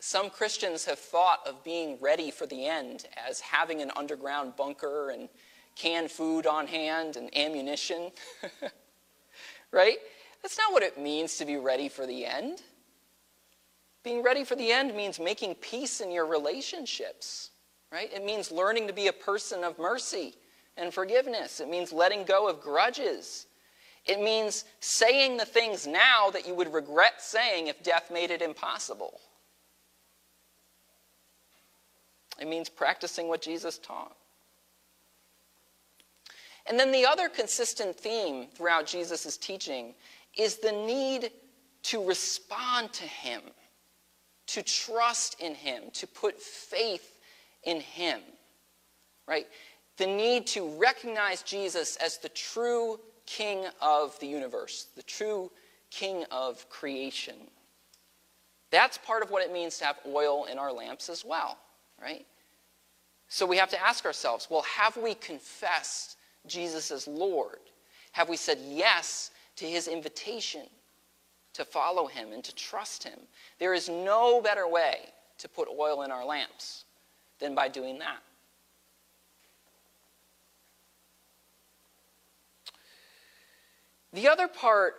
some 0.00 0.28
Christians 0.28 0.84
have 0.86 0.98
thought 0.98 1.38
of 1.46 1.62
being 1.62 1.98
ready 2.00 2.32
for 2.32 2.46
the 2.46 2.66
end 2.66 3.06
as 3.28 3.38
having 3.38 3.80
an 3.80 3.92
underground 3.96 4.56
bunker 4.56 5.10
and 5.10 5.28
canned 5.76 6.10
food 6.10 6.48
on 6.48 6.66
hand 6.66 7.16
and 7.16 7.34
ammunition. 7.36 8.10
right? 9.70 9.98
That's 10.42 10.58
not 10.58 10.72
what 10.72 10.82
it 10.82 10.98
means 10.98 11.36
to 11.36 11.44
be 11.44 11.56
ready 11.58 11.88
for 11.88 12.06
the 12.06 12.26
end. 12.26 12.60
Being 14.02 14.20
ready 14.24 14.42
for 14.42 14.56
the 14.56 14.72
end 14.72 14.96
means 14.96 15.20
making 15.20 15.54
peace 15.56 16.00
in 16.00 16.10
your 16.10 16.26
relationships, 16.26 17.50
right? 17.92 18.12
It 18.12 18.24
means 18.24 18.50
learning 18.50 18.88
to 18.88 18.92
be 18.92 19.06
a 19.06 19.12
person 19.12 19.62
of 19.62 19.78
mercy 19.78 20.34
and 20.76 20.92
forgiveness. 20.92 21.60
It 21.60 21.68
means 21.68 21.92
letting 21.92 22.24
go 22.24 22.48
of 22.48 22.60
grudges. 22.60 23.46
It 24.06 24.20
means 24.20 24.64
saying 24.80 25.36
the 25.36 25.44
things 25.44 25.86
now 25.86 26.30
that 26.30 26.46
you 26.46 26.54
would 26.54 26.72
regret 26.72 27.22
saying 27.22 27.68
if 27.68 27.82
death 27.82 28.10
made 28.10 28.30
it 28.30 28.42
impossible. 28.42 29.20
It 32.38 32.48
means 32.48 32.68
practicing 32.68 33.28
what 33.28 33.40
Jesus 33.40 33.78
taught. 33.78 34.16
And 36.66 36.78
then 36.78 36.92
the 36.92 37.04
other 37.04 37.28
consistent 37.28 37.96
theme 37.96 38.46
throughout 38.54 38.86
Jesus' 38.86 39.36
teaching 39.36 39.94
is 40.36 40.56
the 40.56 40.72
need 40.72 41.30
to 41.84 42.04
respond 42.04 42.92
to 42.94 43.04
Him, 43.04 43.42
to 44.46 44.62
trust 44.62 45.40
in 45.40 45.54
Him, 45.54 45.84
to 45.92 46.06
put 46.06 46.40
faith 46.40 47.18
in 47.64 47.80
Him. 47.80 48.20
Right? 49.28 49.46
The 49.96 50.06
need 50.06 50.46
to 50.48 50.68
recognize 50.78 51.42
Jesus 51.42 51.96
as 51.96 52.18
the 52.18 52.28
true 52.30 52.98
king 53.26 53.64
of 53.80 54.18
the 54.20 54.26
universe, 54.26 54.88
the 54.96 55.02
true 55.02 55.50
king 55.90 56.24
of 56.30 56.68
creation. 56.68 57.36
That's 58.70 58.98
part 58.98 59.22
of 59.22 59.30
what 59.30 59.44
it 59.44 59.52
means 59.52 59.78
to 59.78 59.84
have 59.84 60.00
oil 60.06 60.46
in 60.50 60.58
our 60.58 60.72
lamps 60.72 61.08
as 61.08 61.24
well, 61.24 61.58
right? 62.00 62.26
So 63.28 63.46
we 63.46 63.56
have 63.56 63.70
to 63.70 63.80
ask 63.80 64.04
ourselves 64.04 64.48
well, 64.50 64.62
have 64.62 64.96
we 64.96 65.14
confessed 65.14 66.16
Jesus 66.46 66.90
as 66.90 67.06
Lord? 67.06 67.58
Have 68.12 68.28
we 68.28 68.36
said 68.36 68.58
yes 68.68 69.30
to 69.56 69.64
his 69.64 69.88
invitation 69.88 70.62
to 71.52 71.64
follow 71.64 72.06
him 72.06 72.32
and 72.32 72.42
to 72.44 72.54
trust 72.54 73.04
him? 73.04 73.18
There 73.58 73.74
is 73.74 73.88
no 73.88 74.40
better 74.40 74.68
way 74.68 74.98
to 75.38 75.48
put 75.48 75.68
oil 75.68 76.02
in 76.02 76.10
our 76.10 76.24
lamps 76.24 76.84
than 77.38 77.54
by 77.54 77.68
doing 77.68 77.98
that. 78.00 78.18
The 84.14 84.28
other 84.28 84.46
part 84.46 84.94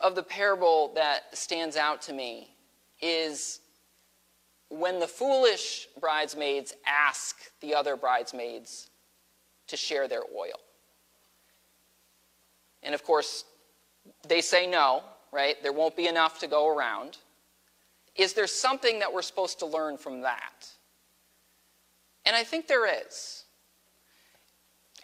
of 0.00 0.16
the 0.16 0.24
parable 0.24 0.92
that 0.96 1.38
stands 1.38 1.76
out 1.76 2.02
to 2.02 2.12
me 2.12 2.56
is 3.00 3.60
when 4.70 4.98
the 4.98 5.06
foolish 5.06 5.86
bridesmaids 6.00 6.74
ask 6.84 7.36
the 7.60 7.76
other 7.76 7.94
bridesmaids 7.94 8.90
to 9.68 9.76
share 9.76 10.08
their 10.08 10.22
oil. 10.36 10.58
And 12.82 12.92
of 12.92 13.04
course, 13.04 13.44
they 14.26 14.40
say 14.40 14.66
no, 14.66 15.04
right? 15.30 15.54
There 15.62 15.72
won't 15.72 15.96
be 15.96 16.08
enough 16.08 16.40
to 16.40 16.48
go 16.48 16.68
around. 16.68 17.18
Is 18.16 18.32
there 18.32 18.48
something 18.48 18.98
that 18.98 19.12
we're 19.12 19.22
supposed 19.22 19.60
to 19.60 19.66
learn 19.66 19.96
from 19.96 20.22
that? 20.22 20.68
And 22.26 22.34
I 22.34 22.42
think 22.42 22.66
there 22.66 22.88
is. 23.06 23.44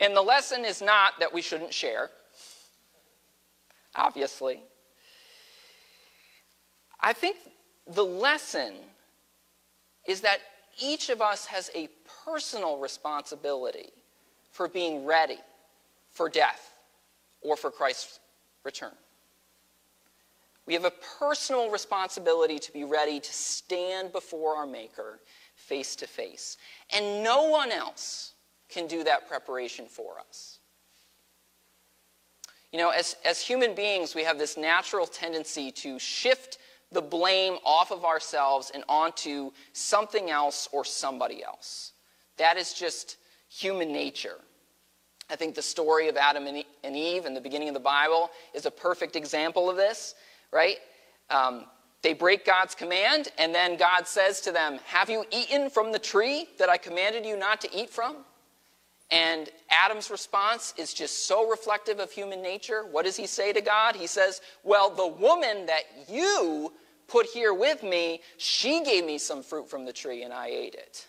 And 0.00 0.16
the 0.16 0.22
lesson 0.22 0.64
is 0.64 0.82
not 0.82 1.20
that 1.20 1.32
we 1.32 1.42
shouldn't 1.42 1.72
share 1.72 2.10
obviously. 3.96 4.62
I 7.00 7.12
think 7.12 7.36
the 7.86 8.04
lesson 8.04 8.74
is 10.06 10.20
that 10.22 10.38
each 10.80 11.08
of 11.08 11.20
us 11.20 11.46
has 11.46 11.70
a 11.74 11.88
personal 12.24 12.78
responsibility 12.78 13.90
for 14.50 14.68
being 14.68 15.04
ready 15.04 15.38
for 16.10 16.28
death 16.28 16.74
or 17.40 17.56
for 17.56 17.70
Christ's 17.70 18.20
return. 18.64 18.92
We 20.66 20.74
have 20.74 20.84
a 20.84 20.92
personal 21.18 21.70
responsibility 21.70 22.58
to 22.58 22.72
be 22.72 22.84
ready 22.84 23.20
to 23.20 23.32
stand 23.32 24.12
before 24.12 24.56
our 24.56 24.66
Maker 24.66 25.20
face 25.54 25.94
to 25.96 26.06
face. 26.06 26.56
And 26.92 27.22
no 27.22 27.44
one 27.44 27.70
else 27.70 28.32
can 28.68 28.88
do 28.88 29.04
that 29.04 29.28
preparation 29.28 29.86
for 29.86 30.18
us. 30.28 30.55
You 32.76 32.82
know, 32.82 32.90
as, 32.90 33.16
as 33.24 33.40
human 33.40 33.74
beings, 33.74 34.14
we 34.14 34.22
have 34.24 34.38
this 34.38 34.58
natural 34.58 35.06
tendency 35.06 35.70
to 35.70 35.98
shift 35.98 36.58
the 36.92 37.00
blame 37.00 37.56
off 37.64 37.90
of 37.90 38.04
ourselves 38.04 38.70
and 38.74 38.84
onto 38.86 39.50
something 39.72 40.28
else 40.28 40.68
or 40.72 40.84
somebody 40.84 41.42
else. 41.42 41.92
That 42.36 42.58
is 42.58 42.74
just 42.74 43.16
human 43.48 43.94
nature. 43.94 44.36
I 45.30 45.36
think 45.36 45.54
the 45.54 45.62
story 45.62 46.10
of 46.10 46.18
Adam 46.18 46.46
and 46.46 46.94
Eve 46.94 47.24
in 47.24 47.32
the 47.32 47.40
beginning 47.40 47.68
of 47.68 47.74
the 47.74 47.80
Bible 47.80 48.30
is 48.52 48.66
a 48.66 48.70
perfect 48.70 49.16
example 49.16 49.70
of 49.70 49.76
this, 49.76 50.14
right? 50.52 50.76
Um, 51.30 51.64
they 52.02 52.12
break 52.12 52.44
God's 52.44 52.74
command, 52.74 53.28
and 53.38 53.54
then 53.54 53.78
God 53.78 54.06
says 54.06 54.42
to 54.42 54.52
them, 54.52 54.80
Have 54.84 55.08
you 55.08 55.24
eaten 55.30 55.70
from 55.70 55.92
the 55.92 55.98
tree 55.98 56.46
that 56.58 56.68
I 56.68 56.76
commanded 56.76 57.24
you 57.24 57.38
not 57.38 57.62
to 57.62 57.74
eat 57.74 57.88
from? 57.88 58.16
And 59.10 59.48
Adam's 59.70 60.10
response 60.10 60.74
is 60.76 60.92
just 60.92 61.26
so 61.26 61.48
reflective 61.48 62.00
of 62.00 62.10
human 62.10 62.42
nature. 62.42 62.82
What 62.90 63.04
does 63.04 63.16
he 63.16 63.26
say 63.26 63.52
to 63.52 63.60
God? 63.60 63.94
He 63.94 64.06
says, 64.06 64.40
Well, 64.64 64.90
the 64.90 65.06
woman 65.06 65.66
that 65.66 65.84
you 66.08 66.72
put 67.06 67.26
here 67.26 67.54
with 67.54 67.82
me, 67.82 68.20
she 68.36 68.82
gave 68.82 69.04
me 69.04 69.18
some 69.18 69.42
fruit 69.42 69.70
from 69.70 69.84
the 69.84 69.92
tree 69.92 70.22
and 70.22 70.32
I 70.32 70.48
ate 70.48 70.74
it. 70.74 71.06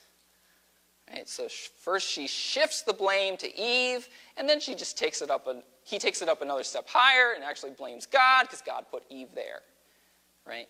Right, 1.12 1.28
so 1.28 1.48
first 1.80 2.10
she 2.10 2.28
shifts 2.28 2.82
the 2.82 2.92
blame 2.92 3.38
to 3.38 3.58
Eve, 3.58 4.10
and 4.36 4.48
then 4.48 4.60
she 4.60 4.76
just 4.76 4.98
takes 4.98 5.22
it 5.22 5.32
up 5.32 5.48
a, 5.48 5.64
he 5.84 6.00
takes 6.00 6.22
it 6.22 6.28
up 6.28 6.42
another 6.42 6.64
step 6.64 6.86
higher 6.88 7.32
and 7.34 7.46
actually 7.46 7.72
blames 7.72 8.06
God 8.06 8.44
because 8.44 8.62
God 8.62 8.86
put 8.92 9.04
Eve 9.10 9.30
there, 9.34 9.62
right? 10.46 10.68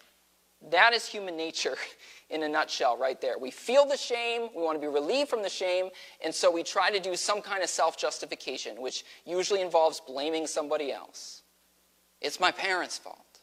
That 0.69 0.93
is 0.93 1.07
human 1.07 1.35
nature 1.35 1.75
in 2.29 2.43
a 2.43 2.49
nutshell, 2.49 2.97
right 2.97 3.19
there. 3.21 3.37
We 3.37 3.51
feel 3.51 3.85
the 3.85 3.97
shame, 3.97 4.49
we 4.55 4.61
want 4.61 4.75
to 4.75 4.81
be 4.81 4.91
relieved 4.91 5.29
from 5.29 5.43
the 5.43 5.49
shame, 5.49 5.89
and 6.23 6.33
so 6.33 6.51
we 6.51 6.63
try 6.63 6.91
to 6.91 6.99
do 6.99 7.15
some 7.15 7.41
kind 7.41 7.63
of 7.63 7.69
self 7.69 7.97
justification, 7.97 8.81
which 8.81 9.05
usually 9.25 9.61
involves 9.61 9.99
blaming 10.01 10.45
somebody 10.47 10.91
else. 10.91 11.43
It's 12.21 12.39
my 12.39 12.51
parents' 12.51 12.97
fault, 12.97 13.39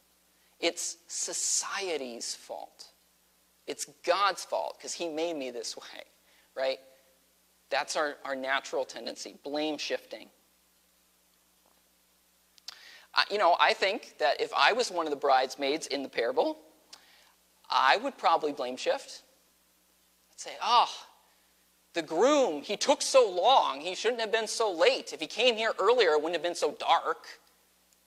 it's 0.60 0.98
society's 1.06 2.34
fault, 2.34 2.88
it's 3.66 3.86
God's 4.04 4.44
fault 4.44 4.76
because 4.78 4.92
He 4.92 5.08
made 5.08 5.36
me 5.36 5.50
this 5.50 5.76
way, 5.76 6.04
right? 6.54 6.78
That's 7.70 7.96
our, 7.96 8.16
our 8.24 8.36
natural 8.36 8.84
tendency 8.84 9.36
blame 9.42 9.78
shifting. 9.78 10.28
you 13.30 13.38
know, 13.38 13.56
I 13.58 13.72
think 13.72 14.14
that 14.18 14.40
if 14.40 14.52
I 14.54 14.72
was 14.74 14.90
one 14.90 15.06
of 15.06 15.10
the 15.10 15.16
bridesmaids 15.16 15.86
in 15.86 16.02
the 16.02 16.08
parable, 16.08 16.58
I 17.74 17.96
would 17.96 18.16
probably 18.16 18.52
blame 18.52 18.76
shift. 18.76 19.24
I'd 20.32 20.40
say, 20.40 20.52
oh, 20.62 20.88
the 21.92 22.02
groom, 22.02 22.62
he 22.62 22.76
took 22.76 23.02
so 23.02 23.28
long. 23.28 23.80
He 23.80 23.96
shouldn't 23.96 24.20
have 24.20 24.30
been 24.32 24.46
so 24.46 24.72
late. 24.72 25.12
If 25.12 25.20
he 25.20 25.26
came 25.26 25.56
here 25.56 25.72
earlier, 25.80 26.12
it 26.12 26.18
wouldn't 26.18 26.34
have 26.34 26.42
been 26.42 26.54
so 26.54 26.76
dark, 26.78 27.26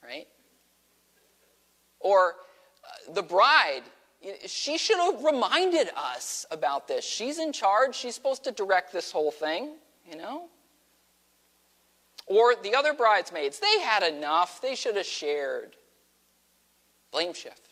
right? 0.01 0.27
Or 1.99 2.35
uh, 2.83 3.13
the 3.13 3.21
bride, 3.21 3.83
she 4.45 4.77
should 4.77 4.97
have 4.97 5.21
reminded 5.23 5.89
us 5.97 6.45
about 6.49 6.87
this. 6.87 7.05
She's 7.05 7.37
in 7.37 7.51
charge. 7.51 7.93
She's 7.93 8.15
supposed 8.15 8.45
to 8.45 8.51
direct 8.51 8.93
this 8.93 9.11
whole 9.11 9.31
thing, 9.31 9.75
you 10.09 10.17
know? 10.17 10.47
Or 12.25 12.55
the 12.55 12.75
other 12.75 12.93
bridesmaids, 12.93 13.59
they 13.59 13.79
had 13.81 14.03
enough. 14.03 14.61
They 14.61 14.75
should 14.75 14.95
have 14.95 15.05
shared. 15.05 15.75
Blame 17.11 17.33
shift. 17.33 17.66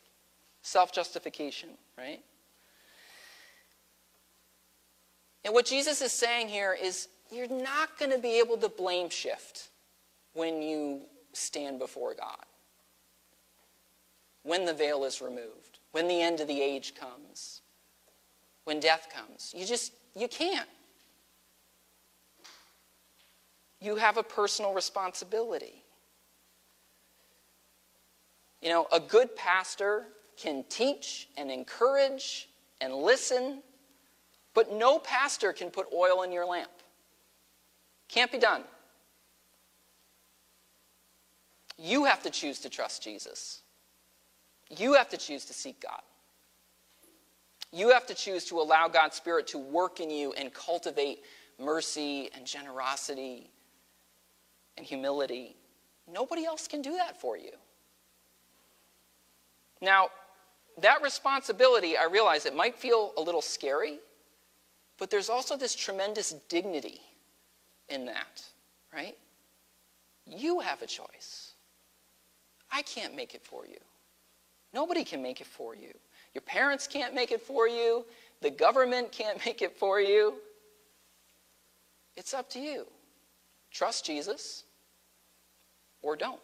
Self 0.65 0.91
justification, 0.91 1.69
right? 1.95 2.21
And 5.43 5.53
what 5.53 5.67
Jesus 5.67 6.01
is 6.01 6.11
saying 6.11 6.47
here 6.47 6.73
is 6.73 7.07
you're 7.31 7.47
not 7.47 7.99
going 7.99 8.09
to 8.09 8.17
be 8.17 8.39
able 8.39 8.57
to 8.57 8.67
blame 8.67 9.11
shift 9.11 9.69
when 10.33 10.63
you 10.63 11.01
stand 11.33 11.77
before 11.77 12.15
God. 12.15 12.45
When 14.41 14.65
the 14.65 14.73
veil 14.73 15.03
is 15.05 15.21
removed, 15.21 15.77
when 15.91 16.07
the 16.07 16.19
end 16.19 16.39
of 16.39 16.47
the 16.47 16.59
age 16.59 16.95
comes, 16.95 17.61
when 18.63 18.79
death 18.79 19.07
comes. 19.13 19.53
You 19.55 19.67
just, 19.67 19.93
you 20.15 20.27
can't. 20.27 20.67
You 23.79 23.97
have 23.97 24.17
a 24.17 24.23
personal 24.23 24.73
responsibility. 24.73 25.83
You 28.63 28.69
know, 28.69 28.87
a 28.91 28.99
good 28.99 29.35
pastor 29.35 30.07
can 30.37 30.63
teach 30.69 31.29
and 31.37 31.49
encourage 31.51 32.49
and 32.81 32.93
listen, 32.93 33.61
but 34.53 34.71
no 34.71 34.99
pastor 34.99 35.53
can 35.53 35.69
put 35.69 35.87
oil 35.93 36.23
in 36.23 36.31
your 36.31 36.45
lamp. 36.45 36.71
Can't 38.07 38.31
be 38.31 38.37
done. 38.37 38.63
You 41.77 42.05
have 42.05 42.23
to 42.23 42.29
choose 42.29 42.59
to 42.59 42.69
trust 42.69 43.03
Jesus. 43.03 43.61
You 44.69 44.93
have 44.93 45.09
to 45.09 45.17
choose 45.17 45.45
to 45.45 45.53
seek 45.53 45.81
God. 45.81 46.01
You 47.71 47.89
have 47.89 48.05
to 48.07 48.13
choose 48.13 48.45
to 48.45 48.59
allow 48.59 48.87
God's 48.87 49.15
Spirit 49.17 49.47
to 49.47 49.57
work 49.57 49.99
in 49.99 50.09
you 50.09 50.31
and 50.33 50.53
cultivate 50.53 51.23
mercy 51.59 52.29
and 52.33 52.45
generosity 52.45 53.51
and 54.77 54.85
humility. 54.85 55.57
Nobody 56.11 56.45
else 56.45 56.67
can 56.67 56.81
do 56.81 56.93
that 56.93 57.19
for 57.19 57.37
you. 57.37 57.51
Now, 59.81 60.09
that 60.81 61.01
responsibility, 61.01 61.97
I 61.97 62.05
realize 62.05 62.45
it 62.45 62.55
might 62.55 62.75
feel 62.75 63.13
a 63.17 63.21
little 63.21 63.41
scary, 63.41 63.99
but 64.97 65.09
there's 65.09 65.29
also 65.29 65.55
this 65.55 65.75
tremendous 65.75 66.33
dignity 66.49 66.99
in 67.89 68.05
that, 68.05 68.43
right? 68.93 69.17
You 70.25 70.59
have 70.59 70.81
a 70.81 70.87
choice. 70.87 71.53
I 72.71 72.81
can't 72.81 73.15
make 73.15 73.35
it 73.35 73.43
for 73.43 73.65
you. 73.65 73.77
Nobody 74.73 75.03
can 75.03 75.21
make 75.21 75.39
it 75.39 75.47
for 75.47 75.75
you. 75.75 75.93
Your 76.33 76.41
parents 76.41 76.87
can't 76.87 77.13
make 77.13 77.31
it 77.31 77.41
for 77.41 77.67
you. 77.67 78.05
The 78.41 78.51
government 78.51 79.11
can't 79.11 79.43
make 79.45 79.61
it 79.61 79.77
for 79.77 80.01
you. 80.01 80.35
It's 82.17 82.33
up 82.33 82.49
to 82.51 82.59
you. 82.59 82.85
Trust 83.71 84.05
Jesus 84.05 84.63
or 86.01 86.15
don't. 86.15 86.39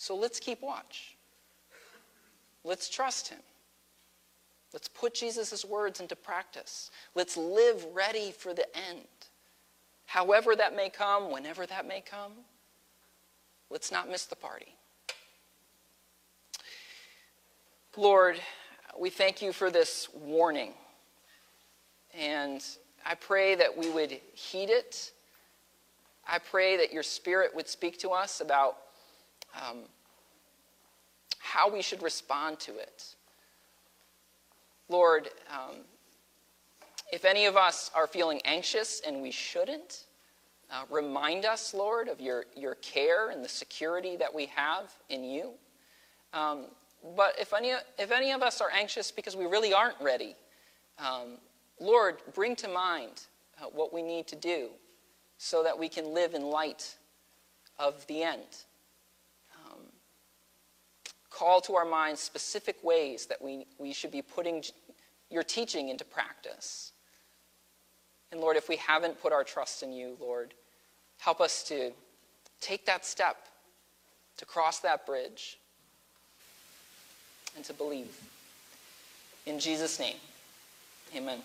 So 0.00 0.16
let's 0.16 0.40
keep 0.40 0.62
watch. 0.62 1.14
Let's 2.64 2.88
trust 2.88 3.28
him. 3.28 3.40
Let's 4.72 4.88
put 4.88 5.12
Jesus' 5.12 5.62
words 5.62 6.00
into 6.00 6.16
practice. 6.16 6.90
Let's 7.14 7.36
live 7.36 7.84
ready 7.92 8.32
for 8.32 8.54
the 8.54 8.64
end. 8.74 9.04
However 10.06 10.56
that 10.56 10.74
may 10.74 10.88
come, 10.88 11.30
whenever 11.30 11.66
that 11.66 11.86
may 11.86 12.00
come, 12.00 12.32
let's 13.68 13.92
not 13.92 14.08
miss 14.08 14.24
the 14.24 14.36
party. 14.36 14.74
Lord, 17.94 18.40
we 18.98 19.10
thank 19.10 19.42
you 19.42 19.52
for 19.52 19.70
this 19.70 20.08
warning. 20.14 20.72
And 22.18 22.64
I 23.04 23.16
pray 23.16 23.54
that 23.54 23.76
we 23.76 23.90
would 23.90 24.12
heed 24.32 24.70
it. 24.70 25.12
I 26.26 26.38
pray 26.38 26.78
that 26.78 26.90
your 26.90 27.02
spirit 27.02 27.54
would 27.54 27.68
speak 27.68 27.98
to 27.98 28.12
us 28.12 28.40
about 28.40 28.78
um, 29.54 29.78
how 31.38 31.70
we 31.70 31.82
should 31.82 32.02
respond 32.02 32.60
to 32.60 32.76
it. 32.76 33.14
Lord, 34.88 35.28
um, 35.50 35.76
if 37.12 37.24
any 37.24 37.46
of 37.46 37.56
us 37.56 37.90
are 37.94 38.06
feeling 38.06 38.40
anxious 38.44 39.00
and 39.06 39.20
we 39.20 39.30
shouldn't, 39.30 40.04
uh, 40.70 40.84
remind 40.88 41.44
us, 41.44 41.74
Lord, 41.74 42.08
of 42.08 42.20
your, 42.20 42.44
your 42.56 42.76
care 42.76 43.30
and 43.30 43.44
the 43.44 43.48
security 43.48 44.16
that 44.16 44.32
we 44.32 44.46
have 44.46 44.92
in 45.08 45.24
you. 45.24 45.50
Um, 46.32 46.66
but 47.16 47.34
if 47.40 47.52
any, 47.52 47.72
if 47.98 48.12
any 48.12 48.30
of 48.30 48.42
us 48.42 48.60
are 48.60 48.70
anxious 48.70 49.10
because 49.10 49.34
we 49.34 49.46
really 49.46 49.72
aren't 49.72 50.00
ready, 50.00 50.36
um, 50.98 51.38
Lord, 51.80 52.18
bring 52.34 52.54
to 52.56 52.68
mind 52.68 53.22
uh, 53.60 53.66
what 53.66 53.92
we 53.92 54.02
need 54.02 54.28
to 54.28 54.36
do 54.36 54.68
so 55.38 55.64
that 55.64 55.76
we 55.76 55.88
can 55.88 56.14
live 56.14 56.34
in 56.34 56.42
light 56.42 56.94
of 57.78 58.06
the 58.06 58.22
end 58.22 58.64
call 61.30 61.60
to 61.62 61.76
our 61.76 61.84
minds 61.84 62.20
specific 62.20 62.82
ways 62.82 63.26
that 63.26 63.40
we, 63.40 63.66
we 63.78 63.92
should 63.92 64.10
be 64.10 64.22
putting 64.22 64.62
your 65.30 65.42
teaching 65.42 65.88
into 65.88 66.04
practice. 66.04 66.92
And 68.32 68.40
Lord, 68.40 68.56
if 68.56 68.68
we 68.68 68.76
haven't 68.76 69.20
put 69.20 69.32
our 69.32 69.44
trust 69.44 69.82
in 69.82 69.92
you, 69.92 70.16
Lord, 70.20 70.54
help 71.18 71.40
us 71.40 71.62
to 71.64 71.92
take 72.60 72.86
that 72.86 73.04
step, 73.06 73.36
to 74.36 74.44
cross 74.44 74.80
that 74.80 75.06
bridge, 75.06 75.58
and 77.56 77.64
to 77.64 77.72
believe. 77.72 78.16
In 79.46 79.58
Jesus' 79.58 79.98
name, 79.98 80.16
amen. 81.16 81.40